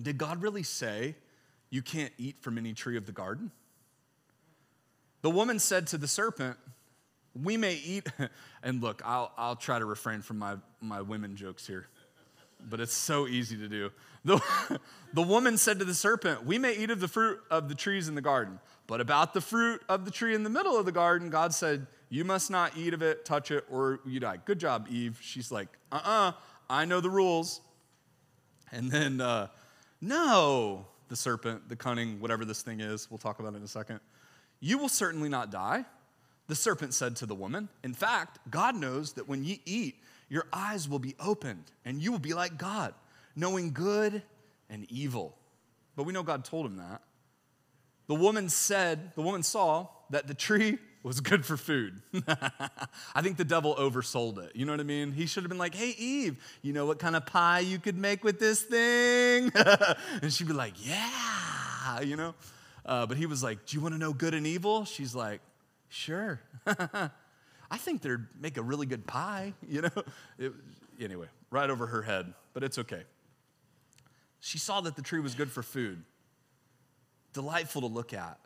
[0.00, 1.14] did God really say
[1.68, 3.50] you can't eat from any tree of the garden?
[5.20, 6.56] The woman said to the serpent,
[7.40, 8.06] We may eat,
[8.62, 11.86] and look, I'll, I'll try to refrain from my, my women jokes here,
[12.66, 13.90] but it's so easy to do.
[14.24, 14.40] The,
[15.12, 18.08] the woman said to the serpent, We may eat of the fruit of the trees
[18.08, 20.92] in the garden, but about the fruit of the tree in the middle of the
[20.92, 24.38] garden, God said, You must not eat of it, touch it, or you die.
[24.44, 25.18] Good job, Eve.
[25.20, 26.32] She's like, Uh uh-uh, uh
[26.70, 27.60] I know the rules.
[28.74, 29.46] And then, uh,
[30.00, 33.68] no, the serpent, the cunning, whatever this thing is, we'll talk about it in a
[33.68, 34.00] second.
[34.58, 35.84] You will certainly not die.
[36.48, 39.96] The serpent said to the woman, In fact, God knows that when ye eat,
[40.28, 42.94] your eyes will be opened, and you will be like God,
[43.36, 44.22] knowing good
[44.68, 45.36] and evil.
[45.94, 47.00] But we know God told him that.
[48.08, 52.00] The woman said, the woman saw that the tree was good for food.
[53.14, 54.56] I think the devil oversold it.
[54.56, 55.12] You know what I mean?
[55.12, 57.98] He should have been like, hey, Eve, you know what kind of pie you could
[57.98, 59.52] make with this thing?
[60.22, 62.34] and she'd be like, yeah, you know?
[62.86, 64.86] Uh, but he was like, do you want to know good and evil?
[64.86, 65.42] She's like,
[65.88, 66.40] sure.
[66.66, 70.04] I think they'd make a really good pie, you know?
[70.38, 70.52] It,
[70.98, 73.02] anyway, right over her head, but it's okay.
[74.40, 76.02] She saw that the tree was good for food,
[77.34, 78.38] delightful to look at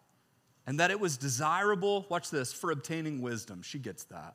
[0.68, 3.62] and that it was desirable, watch this, for obtaining wisdom.
[3.62, 4.34] She gets that.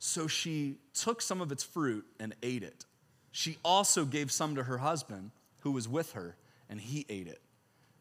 [0.00, 2.86] So she took some of its fruit and ate it.
[3.30, 5.30] She also gave some to her husband
[5.60, 6.34] who was with her,
[6.68, 7.40] and he ate it.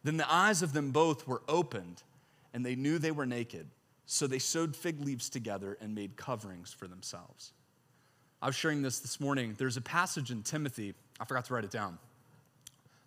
[0.03, 2.01] Then the eyes of them both were opened,
[2.55, 3.67] and they knew they were naked.
[4.07, 7.53] So they sewed fig leaves together and made coverings for themselves.
[8.41, 9.53] I was sharing this this morning.
[9.59, 11.99] There's a passage in Timothy, I forgot to write it down,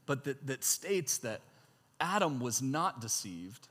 [0.07, 1.41] but that, that states that
[1.99, 3.67] Adam was not deceived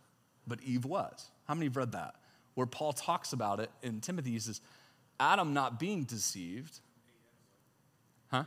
[0.47, 1.29] but Eve was.
[1.47, 2.15] How many have read that?
[2.55, 4.61] Where Paul talks about it in Timothy, he says,
[5.19, 6.79] Adam not being deceived.
[8.29, 8.43] Huh?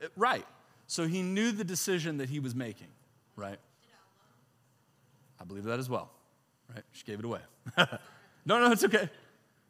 [0.00, 0.44] It, right.
[0.86, 2.88] So he knew the decision that he was making,
[3.36, 3.58] right?
[5.40, 6.10] I believe that as well,
[6.72, 6.84] right?
[6.92, 7.40] She gave it away.
[8.46, 9.08] no, no, it's okay.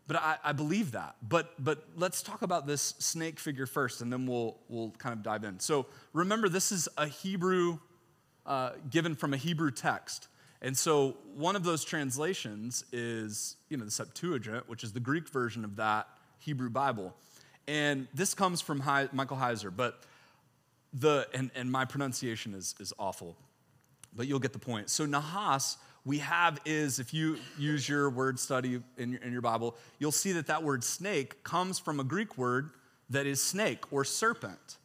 [0.07, 1.17] But I, I, believe that.
[1.27, 5.23] But, but let's talk about this snake figure first, and then we'll, we'll kind of
[5.23, 5.59] dive in.
[5.61, 7.79] So remember, this is a Hebrew,
[8.45, 10.29] uh, given from a Hebrew text.
[10.65, 15.29] And so one of those translations is, you know, the Septuagint, which is the Greek
[15.29, 17.15] version of that Hebrew Bible.
[17.69, 20.01] And this comes from He- Michael Heiser, but
[20.95, 23.37] the, and, and my pronunciation is, is awful,
[24.17, 24.89] but you'll get the point.
[24.89, 29.43] So Nahas, we have is, if you use your word study in your, in your
[29.43, 32.71] Bible, you'll see that that word snake comes from a Greek word
[33.11, 34.79] that is snake or serpent.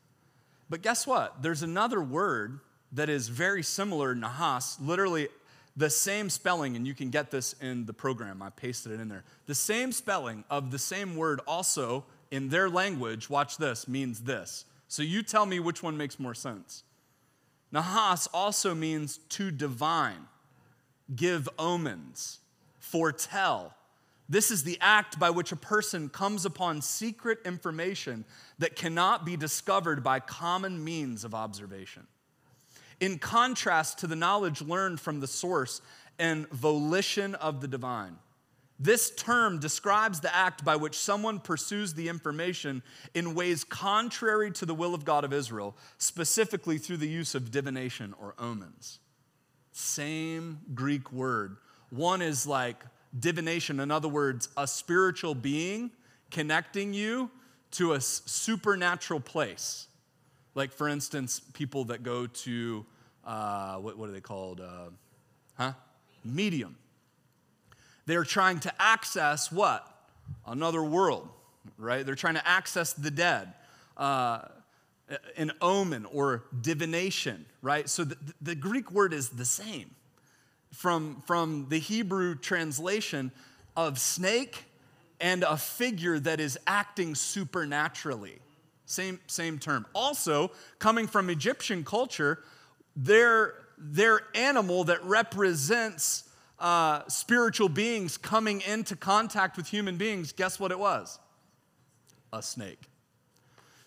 [0.70, 1.42] But guess what?
[1.42, 2.60] There's another word
[2.92, 5.30] that is very similar, Nahas, literally
[5.80, 9.08] the same spelling, and you can get this in the program, I pasted it in
[9.08, 9.24] there.
[9.46, 14.66] The same spelling of the same word also in their language, watch this, means this.
[14.90, 16.84] So you tell me which one makes more sense.
[17.74, 20.28] Nahas also means to divine,
[21.16, 22.40] give omens,
[22.80, 23.74] foretell.
[24.28, 28.26] This is the act by which a person comes upon secret information
[28.58, 32.06] that cannot be discovered by common means of observation
[33.00, 35.82] in contrast to the knowledge learned from the source
[36.18, 38.18] and volition of the divine.
[38.82, 42.82] This term describes the act by which someone pursues the information
[43.14, 47.52] in ways contrary to the will of God of Israel, specifically through the use of
[47.52, 49.00] divination or omens.
[49.74, 51.58] Same Greek word.
[51.90, 52.82] One is like
[53.18, 55.92] divination, in other words, a spiritual being
[56.32, 57.30] connecting you
[57.72, 59.89] to a supernatural place.
[60.56, 62.86] Like, for instance, people that go to,
[63.26, 64.62] uh, what, what are they called?
[64.62, 64.90] Uh,
[65.58, 65.74] huh?
[66.24, 66.76] Medium.
[68.06, 69.88] They're trying to access what?
[70.46, 71.30] Another world,
[71.78, 72.06] right?
[72.06, 73.54] They're trying to access the dead.
[73.96, 74.40] Uh,
[75.38, 77.90] an omen or divination, right?
[77.90, 79.96] So the, the Greek word is the same.
[80.72, 83.32] From, from the Hebrew translation
[83.76, 84.66] of snake
[85.20, 88.40] and a figure that is acting supernaturally.
[88.90, 89.86] Same, same term.
[89.94, 90.50] Also,
[90.80, 92.40] coming from Egyptian culture,
[92.96, 96.24] their, their animal that represents
[96.58, 101.20] uh, spiritual beings coming into contact with human beings, guess what it was?
[102.34, 102.82] A snake.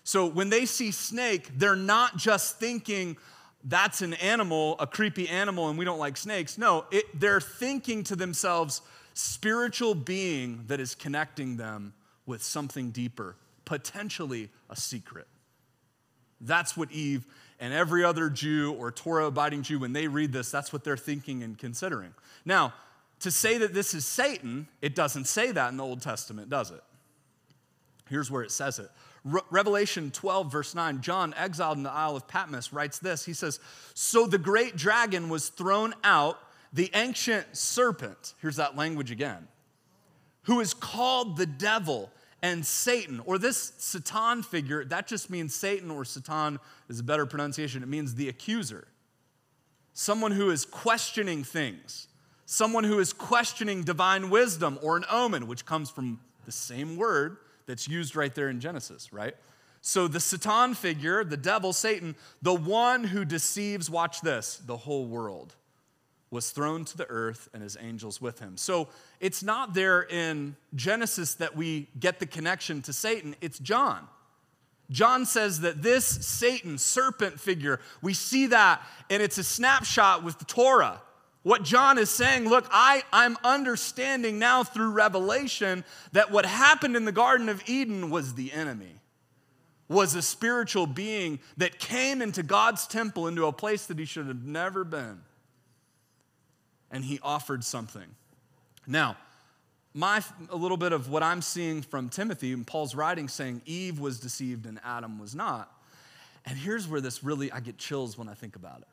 [0.05, 3.17] So when they see snake, they're not just thinking,
[3.61, 6.57] that's an animal, a creepy animal, and we don't like snakes.
[6.57, 8.81] No, it, they're thinking to themselves,
[9.13, 11.93] spiritual being that is connecting them
[12.25, 13.35] with something deeper,
[13.65, 15.27] potentially a secret.
[16.41, 17.25] That's what Eve
[17.59, 20.97] and every other Jew or Torah abiding Jew, when they read this, that's what they're
[20.97, 22.13] thinking and considering.
[22.43, 22.73] Now,
[23.21, 26.71] to say that this is Satan, it doesn't say that in the Old Testament, does
[26.71, 26.83] it?
[28.09, 28.89] Here's where it says it.
[29.23, 33.23] Re- Revelation 12, verse 9, John, exiled in the Isle of Patmos, writes this.
[33.23, 33.61] He says,
[33.93, 36.37] So the great dragon was thrown out,
[36.73, 39.47] the ancient serpent, here's that language again,
[40.43, 42.11] who is called the devil
[42.43, 47.25] and Satan, or this Satan figure, that just means Satan or Satan is a better
[47.25, 47.81] pronunciation.
[47.81, 48.89] It means the accuser.
[49.93, 52.09] Someone who is questioning things,
[52.45, 57.37] someone who is questioning divine wisdom or an omen, which comes from the same word
[57.65, 59.35] that's used right there in Genesis, right?
[59.79, 65.05] So the Satan figure, the devil, Satan, the one who deceives, watch this, the whole
[65.05, 65.55] world
[66.33, 68.57] was thrown to the earth and his angels with him.
[68.57, 74.07] So it's not there in Genesis that we get the connection to Satan, it's John.
[74.89, 80.39] John says that this Satan, serpent figure, we see that, and it's a snapshot with
[80.39, 81.01] the Torah.
[81.43, 87.05] What John is saying, look, I, I'm understanding now through revelation that what happened in
[87.05, 88.95] the Garden of Eden was the enemy,
[89.87, 94.27] was a spiritual being that came into God's temple, into a place that he should
[94.27, 95.21] have never been.
[96.93, 98.15] And he offered something.
[98.87, 99.17] Now,
[99.93, 103.99] my a little bit of what I'm seeing from Timothy and Paul's writing saying Eve
[103.99, 105.69] was deceived and Adam was not.
[106.45, 108.87] And here's where this really I get chills when I think about it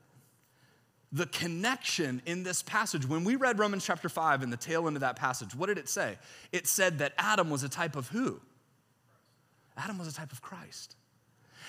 [1.12, 3.06] the connection in this passage.
[3.06, 5.78] When we read Romans chapter 5 in the tail end of that passage, what did
[5.78, 6.16] it say?
[6.52, 8.40] It said that Adam was a type of who?
[9.76, 10.94] Adam was a type of Christ.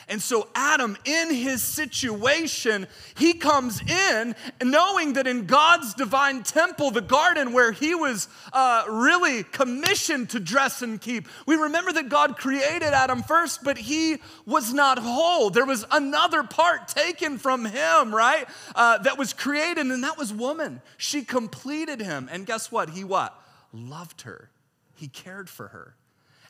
[0.07, 6.91] And so, Adam, in his situation, he comes in knowing that in God's divine temple,
[6.91, 12.09] the garden where he was uh, really commissioned to dress and keep, we remember that
[12.09, 15.49] God created Adam first, but he was not whole.
[15.49, 18.47] There was another part taken from him, right?
[18.75, 20.81] Uh, that was created, and that was woman.
[20.97, 22.27] She completed him.
[22.31, 22.89] And guess what?
[22.89, 23.39] He what?
[23.71, 24.49] Loved her,
[24.95, 25.95] he cared for her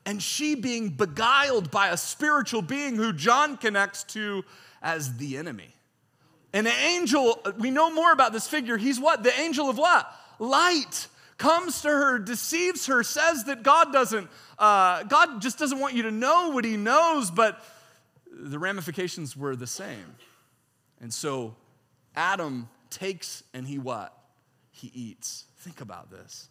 [0.05, 4.43] and she being beguiled by a spiritual being who John connects to
[4.81, 5.75] as the enemy.
[6.53, 8.77] An angel, we know more about this figure.
[8.77, 9.23] He's what?
[9.23, 10.11] The angel of what?
[10.39, 11.07] Light.
[11.37, 14.29] Comes to her, deceives her, says that God doesn't,
[14.59, 17.63] uh, God just doesn't want you to know what he knows, but
[18.31, 20.15] the ramifications were the same.
[20.99, 21.55] And so
[22.15, 24.15] Adam takes and he what?
[24.69, 25.45] He eats.
[25.57, 26.47] Think about this.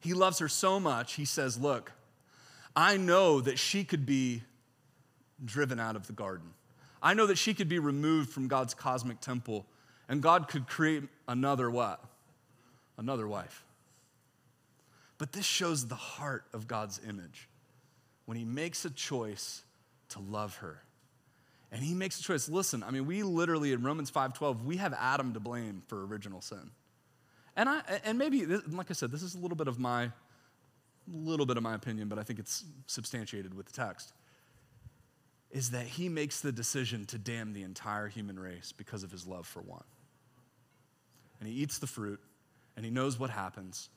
[0.00, 1.92] He loves her so much, he says, Look,
[2.74, 4.42] I know that she could be
[5.44, 6.54] driven out of the garden.
[7.02, 9.66] I know that she could be removed from God's cosmic temple,
[10.08, 12.02] and God could create another what?
[12.98, 13.64] Another wife.
[15.18, 17.48] But this shows the heart of God's image
[18.26, 19.62] when He makes a choice
[20.10, 20.82] to love her.
[21.72, 22.48] And he makes a choice.
[22.48, 26.40] Listen, I mean, we literally in Romans 5:12, we have Adam to blame for original
[26.40, 26.70] sin.
[27.60, 30.10] And, I, and maybe, like I said, this is a little bit of my,
[31.06, 34.14] little bit of my opinion, but I think it's substantiated with the text,
[35.50, 39.26] is that he makes the decision to damn the entire human race because of his
[39.26, 39.84] love for one.
[41.38, 42.18] And he eats the fruit,
[42.76, 43.90] and he knows what happens,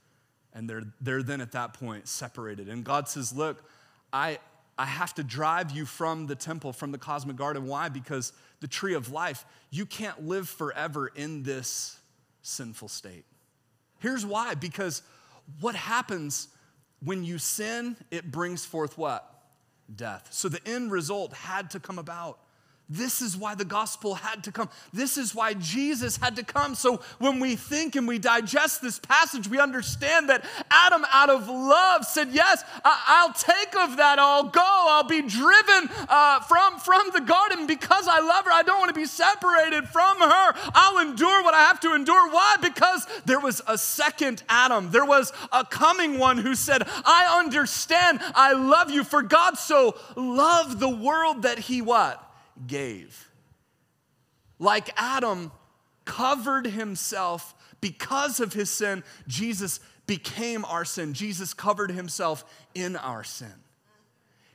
[0.53, 2.67] and they're, they're then at that point separated.
[2.67, 3.63] And God says, Look,
[4.11, 4.39] I,
[4.77, 7.65] I have to drive you from the temple, from the cosmic garden.
[7.67, 7.87] Why?
[7.87, 11.97] Because the tree of life, you can't live forever in this
[12.41, 13.23] sinful state.
[14.03, 15.01] Here's why because
[15.61, 16.49] what happens
[17.01, 19.25] when you sin, it brings forth what?
[19.95, 20.27] Death.
[20.31, 22.37] So the end result had to come about.
[22.93, 24.69] This is why the gospel had to come.
[24.93, 26.75] This is why Jesus had to come.
[26.75, 31.47] So when we think and we digest this passage, we understand that Adam, out of
[31.49, 34.19] love, said, Yes, I'll take of that.
[34.19, 34.61] I'll go.
[34.63, 38.51] I'll be driven uh, from, from the garden because I love her.
[38.51, 40.53] I don't want to be separated from her.
[40.75, 42.29] I'll endure what I have to endure.
[42.29, 42.57] Why?
[42.61, 44.91] Because there was a second Adam.
[44.91, 48.19] There was a coming one who said, I understand.
[48.35, 49.03] I love you.
[49.03, 52.19] For God so loved the world that he what?
[52.67, 53.29] Gave.
[54.59, 55.51] Like Adam
[56.05, 61.13] covered himself because of his sin, Jesus became our sin.
[61.13, 63.53] Jesus covered himself in our sin.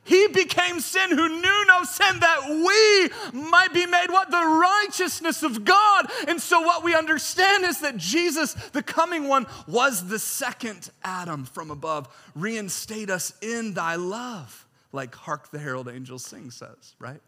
[0.03, 4.31] He became sin who knew no sin that we might be made what?
[4.31, 6.09] The righteousness of God.
[6.27, 11.45] And so, what we understand is that Jesus, the coming one, was the second Adam
[11.45, 12.07] from above.
[12.33, 17.21] Reinstate us in thy love, like Hark the Herald Angels Sing says, right?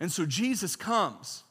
[0.00, 1.42] And so Jesus comes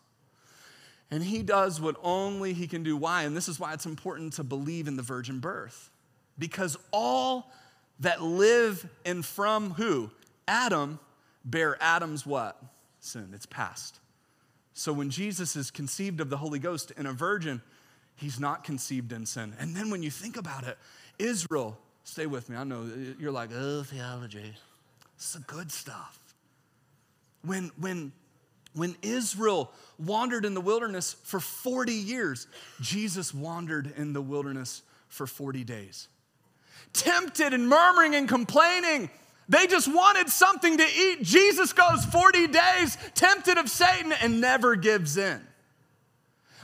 [1.11, 2.97] and he does what only he can do.
[2.97, 3.23] Why?
[3.23, 5.89] And this is why it's important to believe in the virgin birth.
[6.37, 7.51] Because all
[7.99, 10.11] that live and from who?
[10.47, 10.99] Adam
[11.43, 12.61] bear Adam's what?
[12.99, 13.29] Sin.
[13.33, 13.99] It's past.
[14.73, 17.61] So when Jesus is conceived of the Holy Ghost in a virgin,
[18.15, 19.53] he's not conceived in sin.
[19.59, 20.77] And then when you think about it,
[21.17, 22.57] Israel, stay with me.
[22.57, 24.53] I know you're like, oh, theology.
[25.15, 26.19] It's the good stuff.
[27.43, 28.11] When, when
[28.75, 32.47] when Israel wandered in the wilderness for 40 years,
[32.81, 36.09] Jesus wandered in the wilderness for 40 days.
[36.93, 39.09] Tempted and murmuring and complaining,
[39.47, 41.23] they just wanted something to eat.
[41.23, 45.41] Jesus goes 40 days, tempted of Satan, and never gives in.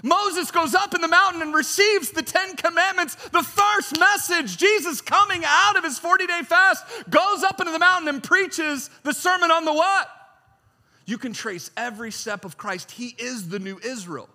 [0.04, 4.58] Moses goes up in the mountain and receives the Ten Commandments, the first message.
[4.58, 8.90] Jesus, coming out of his 40 day fast, goes up into the mountain and preaches
[9.04, 10.10] the Sermon on the what?
[11.06, 12.92] You can trace every step of Christ.
[12.92, 14.30] He is the new Israel.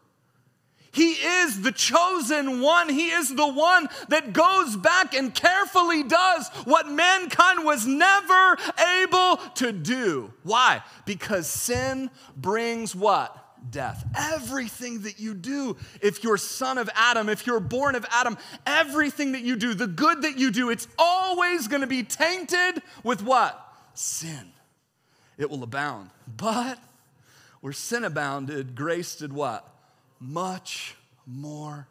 [0.92, 2.88] He is the chosen one.
[2.88, 8.56] He is the one that goes back and carefully does what mankind was never
[9.02, 10.32] able to do.
[10.42, 10.82] Why?
[11.04, 13.42] Because sin brings what?
[13.70, 14.04] death.
[14.16, 19.32] Everything that you do, if you're son of Adam, if you're born of Adam, everything
[19.32, 23.22] that you do, the good that you do, it's always going to be tainted with
[23.22, 23.60] what?
[23.94, 24.52] Sin.
[25.38, 26.10] It will abound.
[26.36, 26.78] But
[27.60, 29.68] where sin abounded, grace did what?
[30.20, 31.88] Much more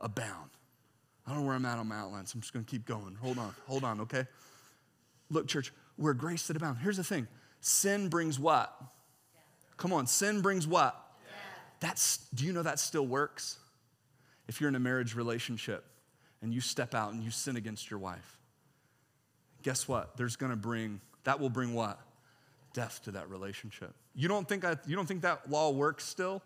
[0.00, 0.50] abound.
[1.26, 3.16] I don't know where I'm at on my outline, so I'm just to keep going.
[3.20, 4.26] Hold on, hold on, okay?
[5.30, 6.78] Look, church, where grace did abound.
[6.78, 7.28] Here's the thing
[7.60, 8.76] sin brings what?
[9.76, 10.98] Come on, sin brings what?
[11.80, 13.58] That's, do you know that still works?
[14.48, 15.84] If you're in a marriage relationship
[16.42, 18.38] and you step out and you sin against your wife,
[19.62, 20.16] guess what?
[20.16, 22.00] There's gonna bring, that will bring what?
[22.72, 23.94] Death to that relationship.
[24.14, 26.42] You don't think, I, you don't think that law works still?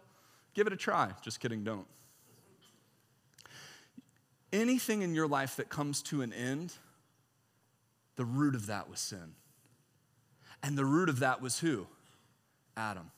[0.54, 1.10] Give it a try.
[1.22, 1.86] Just kidding, don't.
[4.52, 6.72] Anything in your life that comes to an end,
[8.16, 9.34] the root of that was sin.
[10.62, 11.86] And the root of that was who?
[12.76, 13.10] Adam.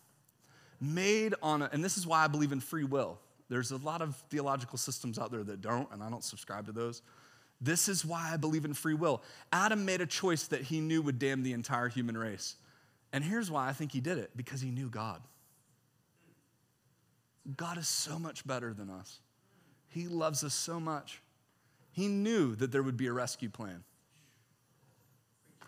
[0.81, 3.19] Made on a, and this is why I believe in free will.
[3.49, 6.73] There's a lot of theological systems out there that don't, and I don't subscribe to
[6.73, 7.03] those.
[7.61, 9.23] This is why I believe in free will.
[9.53, 12.57] Adam made a choice that he knew would damn the entire human race.
[13.13, 15.23] And here's why I think he did it because he knew God.
[17.57, 19.21] God is so much better than us.
[19.89, 21.23] He loves us so much.
[21.93, 23.83] He knew that there would be a rescue plan.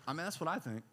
[0.07, 0.83] I mean, that's what I think.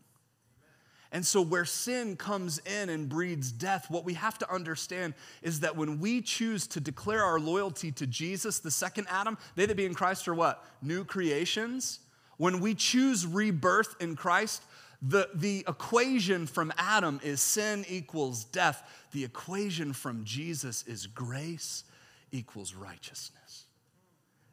[1.10, 5.60] And so, where sin comes in and breeds death, what we have to understand is
[5.60, 9.76] that when we choose to declare our loyalty to Jesus, the second Adam, they that
[9.76, 10.64] be in Christ are what?
[10.82, 12.00] New creations.
[12.36, 14.62] When we choose rebirth in Christ,
[15.00, 18.82] the, the equation from Adam is sin equals death.
[19.12, 21.84] The equation from Jesus is grace
[22.32, 23.66] equals righteousness.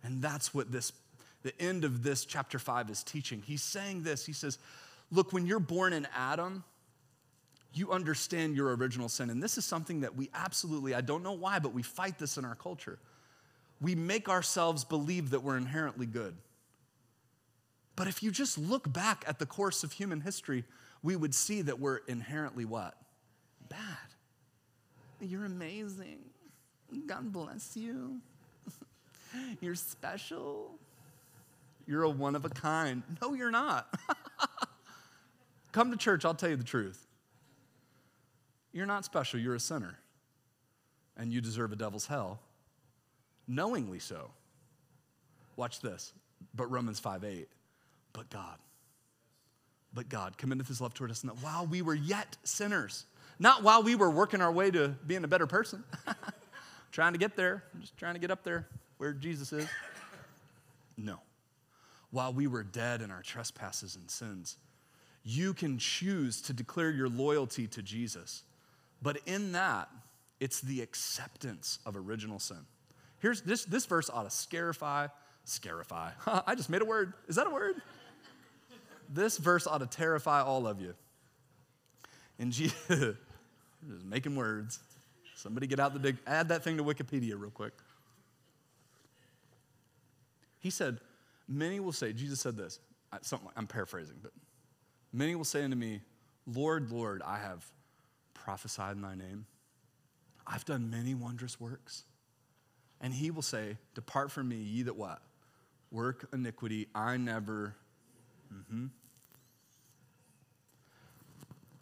[0.04, 0.92] And that's what this,
[1.42, 3.42] the end of this chapter five is teaching.
[3.46, 4.26] He's saying this.
[4.26, 4.60] He says,
[5.12, 6.64] Look, when you're born in Adam,
[7.74, 9.30] you understand your original sin.
[9.30, 12.38] And this is something that we absolutely, I don't know why, but we fight this
[12.38, 12.98] in our culture.
[13.82, 16.36] We make ourselves believe that we're inherently good.
[17.96, 20.66] But if you just look back at the course of human history,
[21.02, 22.96] we would see that we're inherently what?
[23.70, 23.80] Bad.
[25.22, 26.20] You're amazing.
[27.08, 28.20] God bless you.
[29.62, 30.72] You're special.
[31.88, 33.04] You're a one of a kind.
[33.22, 33.94] No, you're not.
[35.72, 37.06] Come to church, I'll tell you the truth.
[38.72, 40.00] You're not special, you're a sinner.
[41.16, 42.40] And you deserve a devil's hell,
[43.48, 44.32] knowingly so.
[45.56, 46.12] Watch this.
[46.56, 47.48] But Romans 5 8.
[48.16, 48.58] But God.
[49.94, 53.06] But God commendeth his love toward us, and that while we were yet sinners,
[53.40, 55.84] not while we were working our way to being a better person,
[56.92, 59.68] trying to get there, just trying to get up there where Jesus is.
[60.98, 61.20] No.
[62.12, 64.58] While we were dead in our trespasses and sins,
[65.24, 68.44] you can choose to declare your loyalty to Jesus.
[69.02, 69.90] But in that,
[70.40, 72.66] it's the acceptance of original sin.
[73.20, 75.08] Here's this, this verse ought to scarify,
[75.46, 76.12] scarify.
[76.48, 77.14] I just made a word.
[77.28, 77.82] Is that a word?
[79.10, 80.94] This verse ought to terrify all of you.
[82.40, 84.80] And Jesus, just making words.
[85.36, 87.74] Somebody get out the big, add that thing to Wikipedia real quick.
[90.60, 91.00] He said,
[91.48, 92.80] Many will say, Jesus said this,
[93.22, 94.32] something, I'm paraphrasing, but
[95.16, 96.02] Many will say unto me,
[96.46, 97.64] Lord, Lord, I have
[98.34, 99.46] prophesied in thy name.
[100.46, 102.04] I've done many wondrous works.
[103.00, 105.22] And he will say, Depart from me, ye that what?
[105.90, 106.90] Work iniquity.
[106.94, 107.76] I never.
[108.54, 108.86] Mm-hmm.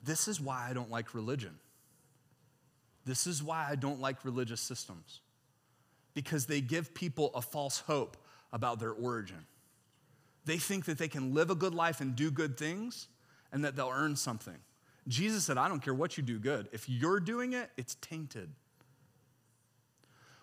[0.03, 1.57] This is why I don't like religion.
[3.05, 5.22] This is why I don't like religious systems.
[6.14, 8.18] Because they give people a false hope
[8.51, 9.45] about their origin.
[10.45, 13.07] They think that they can live a good life and do good things,
[13.51, 14.57] and that they'll earn something.
[15.07, 16.70] Jesus said, I don't care what you do good.
[16.72, 18.49] If you're doing it, it's tainted.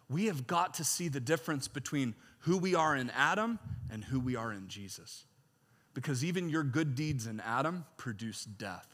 [0.09, 3.59] We have got to see the difference between who we are in Adam
[3.91, 5.25] and who we are in Jesus.
[5.95, 8.87] Because even your good deeds in Adam produce death.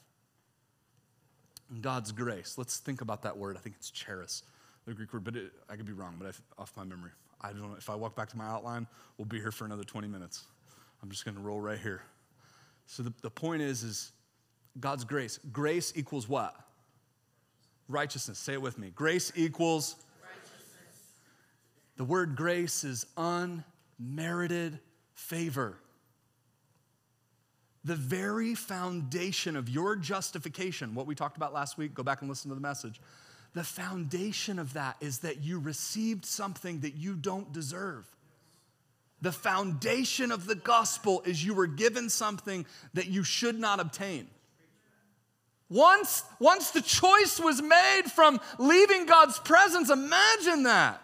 [1.70, 3.57] And God's grace, let's think about that word.
[3.57, 4.42] I think it's charis,
[4.86, 7.11] the Greek word, but it, I could be wrong, but I, off my memory.
[7.40, 7.76] I don't know.
[7.76, 8.86] If I walk back to my outline,
[9.18, 10.44] we'll be here for another 20 minutes.
[11.03, 12.03] I'm just going to roll right here.
[12.86, 14.12] So the, the point is, is
[14.80, 15.38] God's grace.
[15.53, 16.55] Grace equals what?
[17.88, 18.38] Righteousness.
[18.38, 18.90] Say it with me.
[18.94, 19.97] Grace equals
[21.97, 24.78] The word grace is unmerited
[25.14, 25.78] favor.
[27.87, 32.28] The very foundation of your justification, what we talked about last week, go back and
[32.28, 33.01] listen to the message.
[33.55, 38.05] The foundation of that is that you received something that you don't deserve.
[39.22, 44.26] The foundation of the gospel is you were given something that you should not obtain.
[45.68, 51.01] Once, once the choice was made from leaving God's presence, imagine that.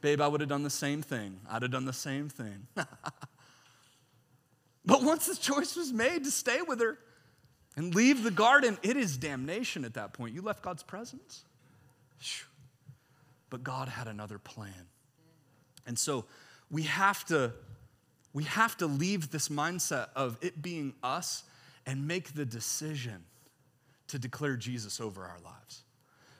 [0.00, 1.40] Babe, I would have done the same thing.
[1.50, 2.68] I'd have done the same thing.
[4.86, 6.98] but once the choice was made to stay with her
[7.76, 10.34] and leave the garden, it is damnation at that point.
[10.34, 11.44] You left God's presence.
[13.50, 14.88] But God had another plan.
[15.86, 16.24] And so
[16.70, 17.52] we have to
[18.32, 21.44] we have to leave this mindset of it being us
[21.86, 23.24] and make the decision
[24.08, 25.84] to declare Jesus over our lives.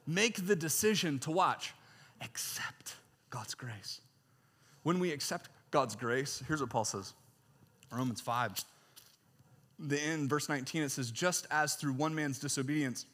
[0.05, 1.73] Make the decision to watch,
[2.21, 2.97] accept
[3.31, 4.01] God's grace.
[4.83, 7.15] When we accept God's grace, here's what Paul says
[7.97, 8.65] Romans 5.
[9.79, 13.07] The end, verse 19, it says, Just as through one man's disobedience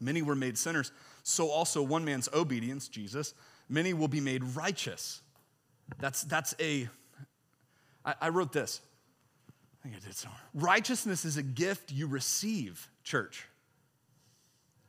[0.00, 0.92] many were made sinners,
[1.22, 3.34] so also one man's obedience, Jesus,
[3.68, 5.22] many will be made righteous.
[5.98, 6.88] That's, that's a,
[8.04, 8.80] I, I wrote this.
[9.48, 10.40] I think I did somewhere.
[10.54, 13.46] Righteousness is a gift you receive, church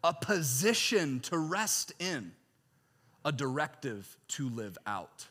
[0.03, 2.31] a position to rest in,
[3.25, 5.27] a directive to live out.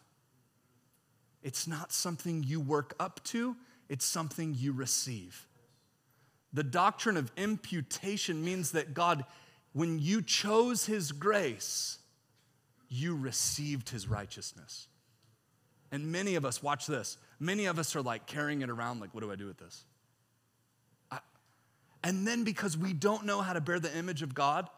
[1.43, 3.57] It's not something you work up to,
[3.89, 5.47] it's something you receive.
[6.53, 9.25] The doctrine of imputation means that God,
[9.73, 11.99] when you chose His grace,
[12.89, 14.89] you received His righteousness.
[15.91, 19.15] And many of us, watch this, many of us are like carrying it around, like,
[19.15, 19.85] what do I do with this?
[22.05, 24.71] And then because we don't know how to bear the image of God,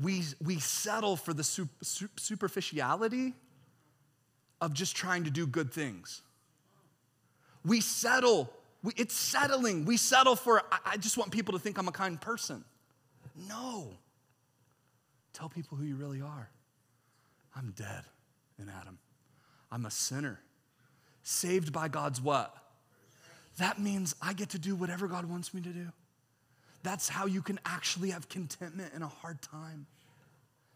[0.00, 1.44] we, we settle for the
[2.16, 3.34] superficiality
[4.60, 6.22] of just trying to do good things.
[7.64, 8.52] We settle,
[8.82, 9.84] we, it's settling.
[9.84, 12.64] We settle for, I, I just want people to think I'm a kind person.
[13.48, 13.88] No.
[15.32, 16.50] Tell people who you really are.
[17.56, 18.04] I'm dead
[18.58, 18.98] in Adam.
[19.70, 20.40] I'm a sinner.
[21.22, 22.54] Saved by God's what?
[23.58, 25.88] That means I get to do whatever God wants me to do.
[26.82, 29.86] That's how you can actually have contentment in a hard time.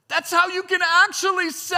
[0.09, 1.77] That's how you can actually say,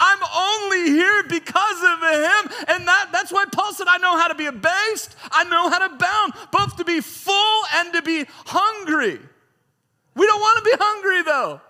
[0.00, 2.66] I'm only here because of him.
[2.68, 5.86] And that, that's why Paul said, I know how to be abased, I know how
[5.86, 9.20] to bound, both to be full and to be hungry.
[10.16, 11.60] We don't want to be hungry though.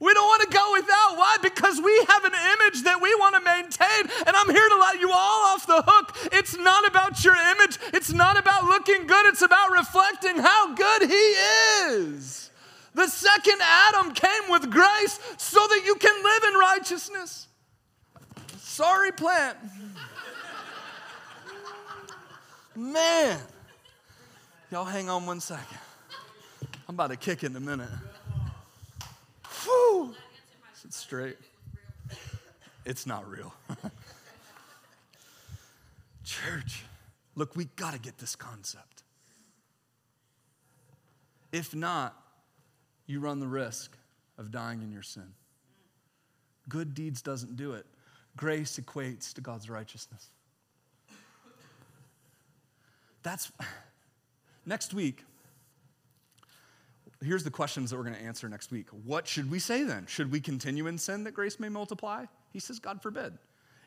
[0.00, 1.16] We don't want to go without.
[1.16, 1.36] Why?
[1.40, 4.10] Because we have an image that we want to maintain.
[4.26, 6.16] And I'm here to let you all off the hook.
[6.32, 11.02] It's not about your image, it's not about looking good, it's about reflecting how good
[11.08, 11.14] He
[11.94, 12.50] is.
[12.94, 17.46] The second Adam came with grace so that you can live in righteousness.
[18.58, 19.56] Sorry, plant.
[22.74, 23.38] Man.
[24.70, 25.78] Y'all hang on one second.
[26.88, 27.88] I'm about to kick in a minute.
[29.64, 30.14] Whew.
[30.74, 31.36] Sit straight.
[32.84, 33.54] It's not real.
[36.24, 36.84] Church,
[37.34, 39.02] look, we got to get this concept.
[41.52, 42.16] If not,
[43.06, 43.96] you run the risk
[44.38, 45.34] of dying in your sin.
[46.68, 47.86] Good deeds doesn't do it.
[48.36, 50.30] Grace equates to God's righteousness.
[53.22, 53.52] That's
[54.66, 55.24] next week
[57.24, 58.88] here's the questions that we're going to answer next week.
[59.04, 60.06] What should we say then?
[60.06, 62.26] Should we continue in sin that grace may multiply?
[62.52, 63.38] He says, God forbid.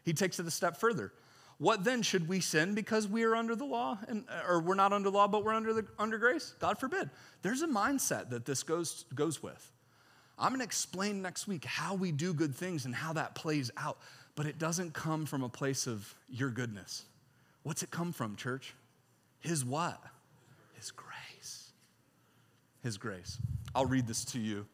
[0.04, 1.14] He takes it a step further.
[1.58, 4.92] What then should we sin because we are under the law and or we're not
[4.92, 6.54] under law but we're under the under grace?
[6.60, 7.10] God forbid.
[7.42, 9.72] There's a mindset that this goes goes with.
[10.38, 13.72] I'm going to explain next week how we do good things and how that plays
[13.78, 13.98] out,
[14.36, 17.04] but it doesn't come from a place of your goodness.
[17.64, 18.74] What's it come from, church?
[19.40, 20.02] His what?
[20.74, 21.70] His grace.
[22.84, 23.38] His grace.
[23.74, 24.66] I'll read this to you.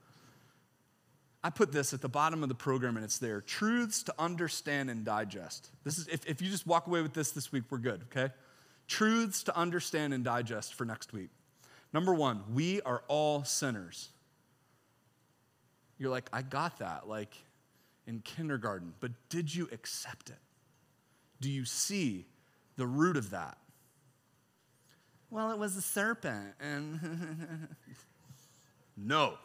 [1.43, 4.89] I put this at the bottom of the program and it's there truths to understand
[4.89, 5.69] and digest.
[5.83, 8.33] This is, if, if you just walk away with this this week, we're good, okay?
[8.87, 11.29] Truths to understand and digest for next week.
[11.93, 14.09] Number one, we are all sinners.
[15.97, 17.35] You're like, I got that, like
[18.07, 20.39] in kindergarten, but did you accept it?
[21.39, 22.25] Do you see
[22.75, 23.57] the root of that?
[25.31, 26.53] Well, it was a serpent.
[26.59, 27.69] And
[28.97, 29.35] no.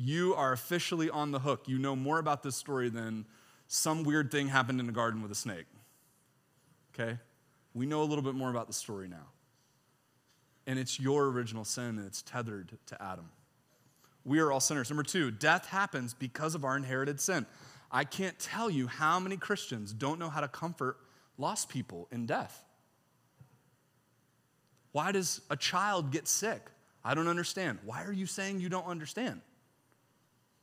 [0.00, 1.64] You are officially on the hook.
[1.66, 3.26] You know more about this story than
[3.66, 5.66] some weird thing happened in the garden with a snake.
[6.94, 7.18] Okay?
[7.74, 9.26] We know a little bit more about the story now.
[10.68, 13.28] And it's your original sin, and it's tethered to Adam.
[14.24, 14.88] We are all sinners.
[14.88, 17.44] Number two, death happens because of our inherited sin.
[17.90, 20.96] I can't tell you how many Christians don't know how to comfort
[21.38, 22.62] lost people in death.
[24.92, 26.62] Why does a child get sick?
[27.04, 27.80] I don't understand.
[27.84, 29.40] Why are you saying you don't understand?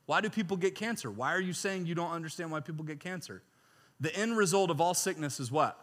[0.05, 1.09] Why do people get cancer?
[1.09, 3.41] Why are you saying you don't understand why people get cancer?
[3.99, 5.79] The end result of all sickness is what?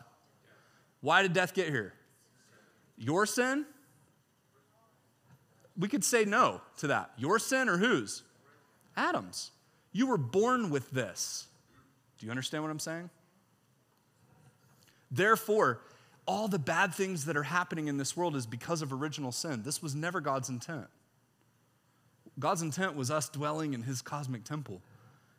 [1.00, 1.94] Why did death get here?
[2.96, 3.66] Your sin?
[5.78, 7.10] we could say no to that.
[7.16, 8.22] Your sin or whose?
[8.96, 9.50] Adam's.
[9.92, 11.46] You were born with this.
[12.18, 13.10] Do you understand what I'm saying?
[15.10, 15.80] Therefore,
[16.26, 19.62] all the bad things that are happening in this world is because of original sin.
[19.64, 20.86] This was never God's intent.
[22.38, 24.80] God's intent was us dwelling in his cosmic temple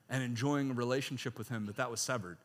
[0.09, 2.37] and enjoying a relationship with him, but that was severed.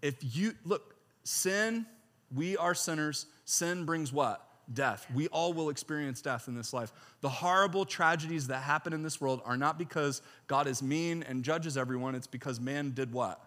[0.00, 0.94] If you look,
[1.24, 1.86] sin,
[2.34, 3.26] we are sinners.
[3.44, 4.46] Sin brings what?
[4.72, 5.06] Death.
[5.14, 6.92] We all will experience death in this life.
[7.20, 11.42] The horrible tragedies that happen in this world are not because God is mean and
[11.42, 13.44] judges everyone, it's because man did what?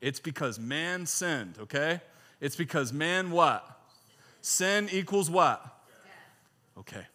[0.00, 2.02] It's because man sinned, okay?
[2.40, 3.66] It's because man what?
[4.42, 5.64] Sin equals what?
[6.78, 7.06] Okay.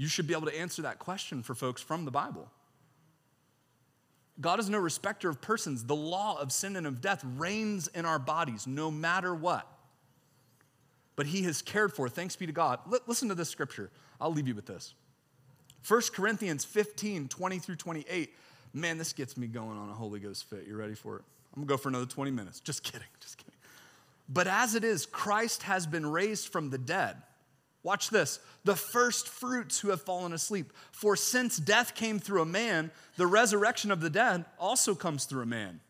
[0.00, 2.48] You should be able to answer that question for folks from the Bible.
[4.40, 5.84] God is no respecter of persons.
[5.84, 9.70] The law of sin and of death reigns in our bodies no matter what.
[11.16, 12.78] But he has cared for, thanks be to God.
[12.90, 13.90] L- listen to this scripture.
[14.18, 14.94] I'll leave you with this.
[15.86, 18.34] 1 Corinthians 15, 20 through 28.
[18.72, 20.64] Man, this gets me going on a Holy Ghost fit.
[20.66, 21.24] You ready for it?
[21.54, 22.60] I'm gonna go for another 20 minutes.
[22.60, 23.52] Just kidding, just kidding.
[24.30, 27.16] But as it is, Christ has been raised from the dead.
[27.82, 30.72] Watch this the first fruits who have fallen asleep.
[30.92, 35.42] For since death came through a man, the resurrection of the dead also comes through
[35.42, 35.80] a man.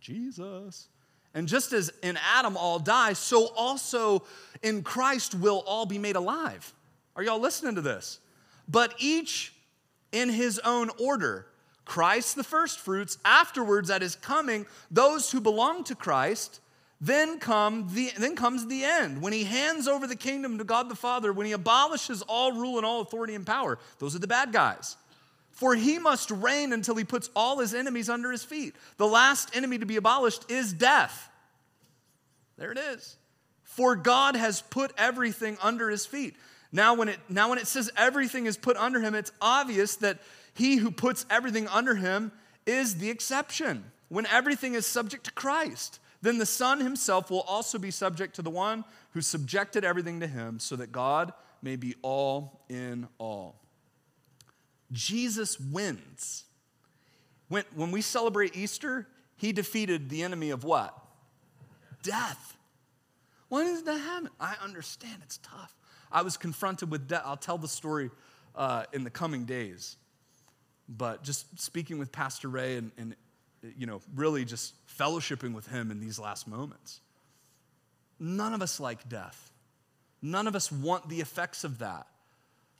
[0.00, 0.88] Jesus.
[1.34, 4.24] And just as in Adam all die, so also
[4.62, 6.74] in Christ will all be made alive.
[7.16, 8.18] Are y'all listening to this?
[8.68, 9.54] But each
[10.10, 11.46] in his own order.
[11.84, 16.60] Christ the first fruits, afterwards at his coming, those who belong to Christ
[17.04, 20.88] then, come the, then comes the end when he hands over the kingdom to God
[20.88, 23.80] the Father, when he abolishes all rule and all authority and power.
[23.98, 24.96] Those are the bad guys.
[25.50, 28.76] For he must reign until he puts all his enemies under his feet.
[28.98, 31.28] The last enemy to be abolished is death.
[32.56, 33.16] There it is.
[33.64, 36.36] For God has put everything under his feet.
[36.70, 40.20] Now when, it, now, when it says everything is put under him, it's obvious that
[40.54, 42.30] he who puts everything under him
[42.64, 47.78] is the exception when everything is subject to Christ then the Son himself will also
[47.78, 51.94] be subject to the one who subjected everything to him, so that God may be
[52.02, 53.60] all in all.
[54.92, 56.44] Jesus wins.
[57.48, 59.06] When, when we celebrate Easter,
[59.36, 60.96] he defeated the enemy of what?
[62.02, 62.56] Death.
[63.48, 64.30] Why does that happen?
[64.40, 65.74] I understand it's tough.
[66.10, 67.22] I was confronted with death.
[67.24, 68.10] I'll tell the story
[68.54, 69.96] uh, in the coming days.
[70.88, 73.16] But just speaking with Pastor Ray and, and
[73.78, 77.00] you know, really just fellowshipping with Him in these last moments.
[78.18, 79.50] None of us like death.
[80.20, 82.06] None of us want the effects of that.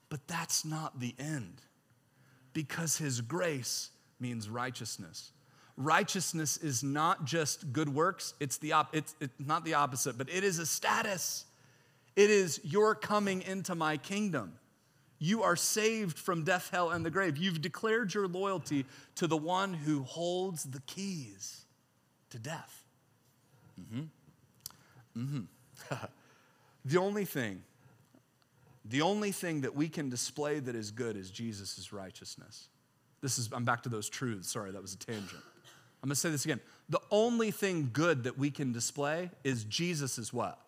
[0.08, 1.60] But that's not the end
[2.52, 5.32] because His grace means righteousness.
[5.76, 10.28] Righteousness is not just good works, it's, the op- it's, it's not the opposite, but
[10.28, 11.46] it is a status.
[12.14, 14.52] It is your coming into my kingdom.
[15.22, 17.36] You are saved from death, hell, and the grave.
[17.36, 21.64] You've declared your loyalty to the one who holds the keys
[22.30, 22.82] to death.
[23.80, 25.22] Mm-hmm.
[25.22, 25.94] Mm-hmm.
[26.84, 27.62] the only thing,
[28.84, 32.66] the only thing that we can display that is good is Jesus' righteousness.
[33.20, 34.50] This is, I'm back to those truths.
[34.50, 35.40] Sorry, that was a tangent.
[36.02, 36.58] I'm gonna say this again.
[36.88, 40.58] The only thing good that we can display is Jesus what?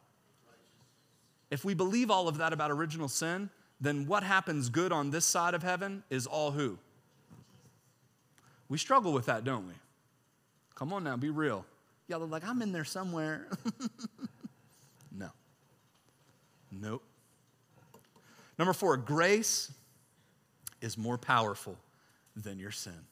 [1.50, 3.50] If we believe all of that about original sin,
[3.80, 6.78] then what happens good on this side of heaven is all who?
[8.68, 9.74] We struggle with that, don't we?
[10.74, 11.64] Come on now, be real.
[12.08, 13.48] Y'all are like, I'm in there somewhere.
[15.16, 15.30] no.
[16.70, 17.02] Nope.
[18.58, 19.72] Number four, grace
[20.80, 21.76] is more powerful
[22.36, 23.06] than your sin.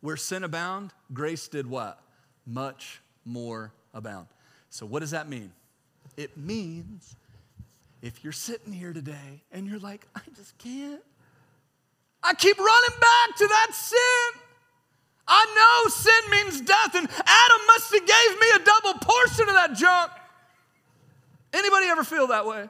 [0.00, 2.02] Where sin abound, grace did what?
[2.46, 4.26] Much more abound.
[4.70, 5.52] So, what does that mean?
[6.16, 7.16] It means
[8.02, 11.00] if you're sitting here today and you're like, I just can't,
[12.22, 14.40] I keep running back to that sin.
[15.26, 19.54] I know sin means death, and Adam must have gave me a double portion of
[19.54, 20.10] that junk.
[21.52, 22.68] Anybody ever feel that way?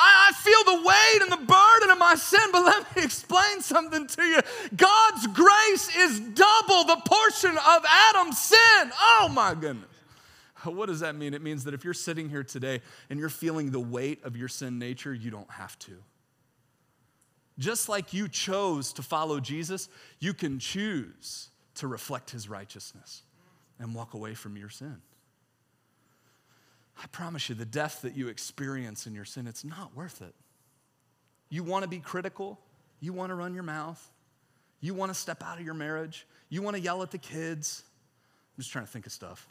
[0.00, 4.06] I, feel the weight and the burden of my sin, but let me explain something
[4.06, 4.38] to you.
[4.76, 8.92] God's grace is double the portion of Adam's sin.
[9.00, 9.88] Oh my goodness.
[10.64, 11.34] What does that mean?
[11.34, 12.80] It means that if you're sitting here today
[13.10, 15.92] and you're feeling the weight of your sin nature, you don't have to.
[17.58, 19.88] Just like you chose to follow Jesus,
[20.20, 23.22] you can choose to reflect his righteousness
[23.80, 24.98] and walk away from your sin.
[27.02, 30.34] I promise you, the death that you experience in your sin, it's not worth it.
[31.48, 32.58] You want to be critical,
[33.00, 34.10] you want to run your mouth,
[34.80, 37.84] you want to step out of your marriage, you want to yell at the kids.
[38.56, 39.46] I'm just trying to think of stuff.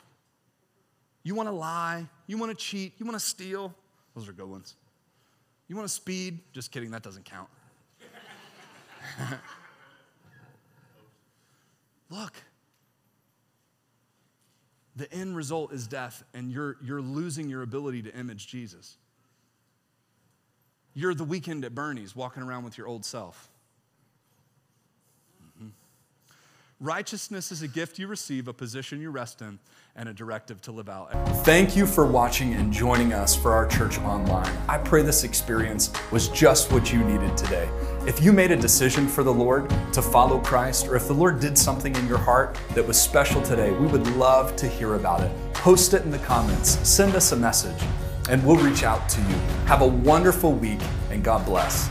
[1.27, 3.75] You want to lie, you want to cheat, you want to steal.
[4.15, 4.75] Those are good ones.
[5.67, 6.39] You want to speed?
[6.53, 7.49] Just kidding, that doesn't count.
[12.09, 12.31] Look,
[14.95, 18.95] the end result is death, and you're, you're losing your ability to image Jesus.
[20.93, 23.49] You're the weekend at Bernie's walking around with your old self.
[25.43, 25.67] Mm-hmm.
[26.79, 29.59] Righteousness is a gift you receive, a position you rest in,
[29.97, 31.11] and a directive to live out.
[31.43, 34.55] Thank you for watching and joining us for our church online.
[34.69, 37.67] I pray this experience was just what you needed today.
[38.05, 41.39] If you made a decision for the Lord to follow Christ, or if the Lord
[41.39, 45.21] did something in your heart that was special today, we would love to hear about
[45.21, 45.31] it.
[45.53, 47.81] Post it in the comments, send us a message,
[48.29, 49.35] and we'll reach out to you.
[49.65, 50.79] Have a wonderful week,
[51.09, 51.89] and God bless.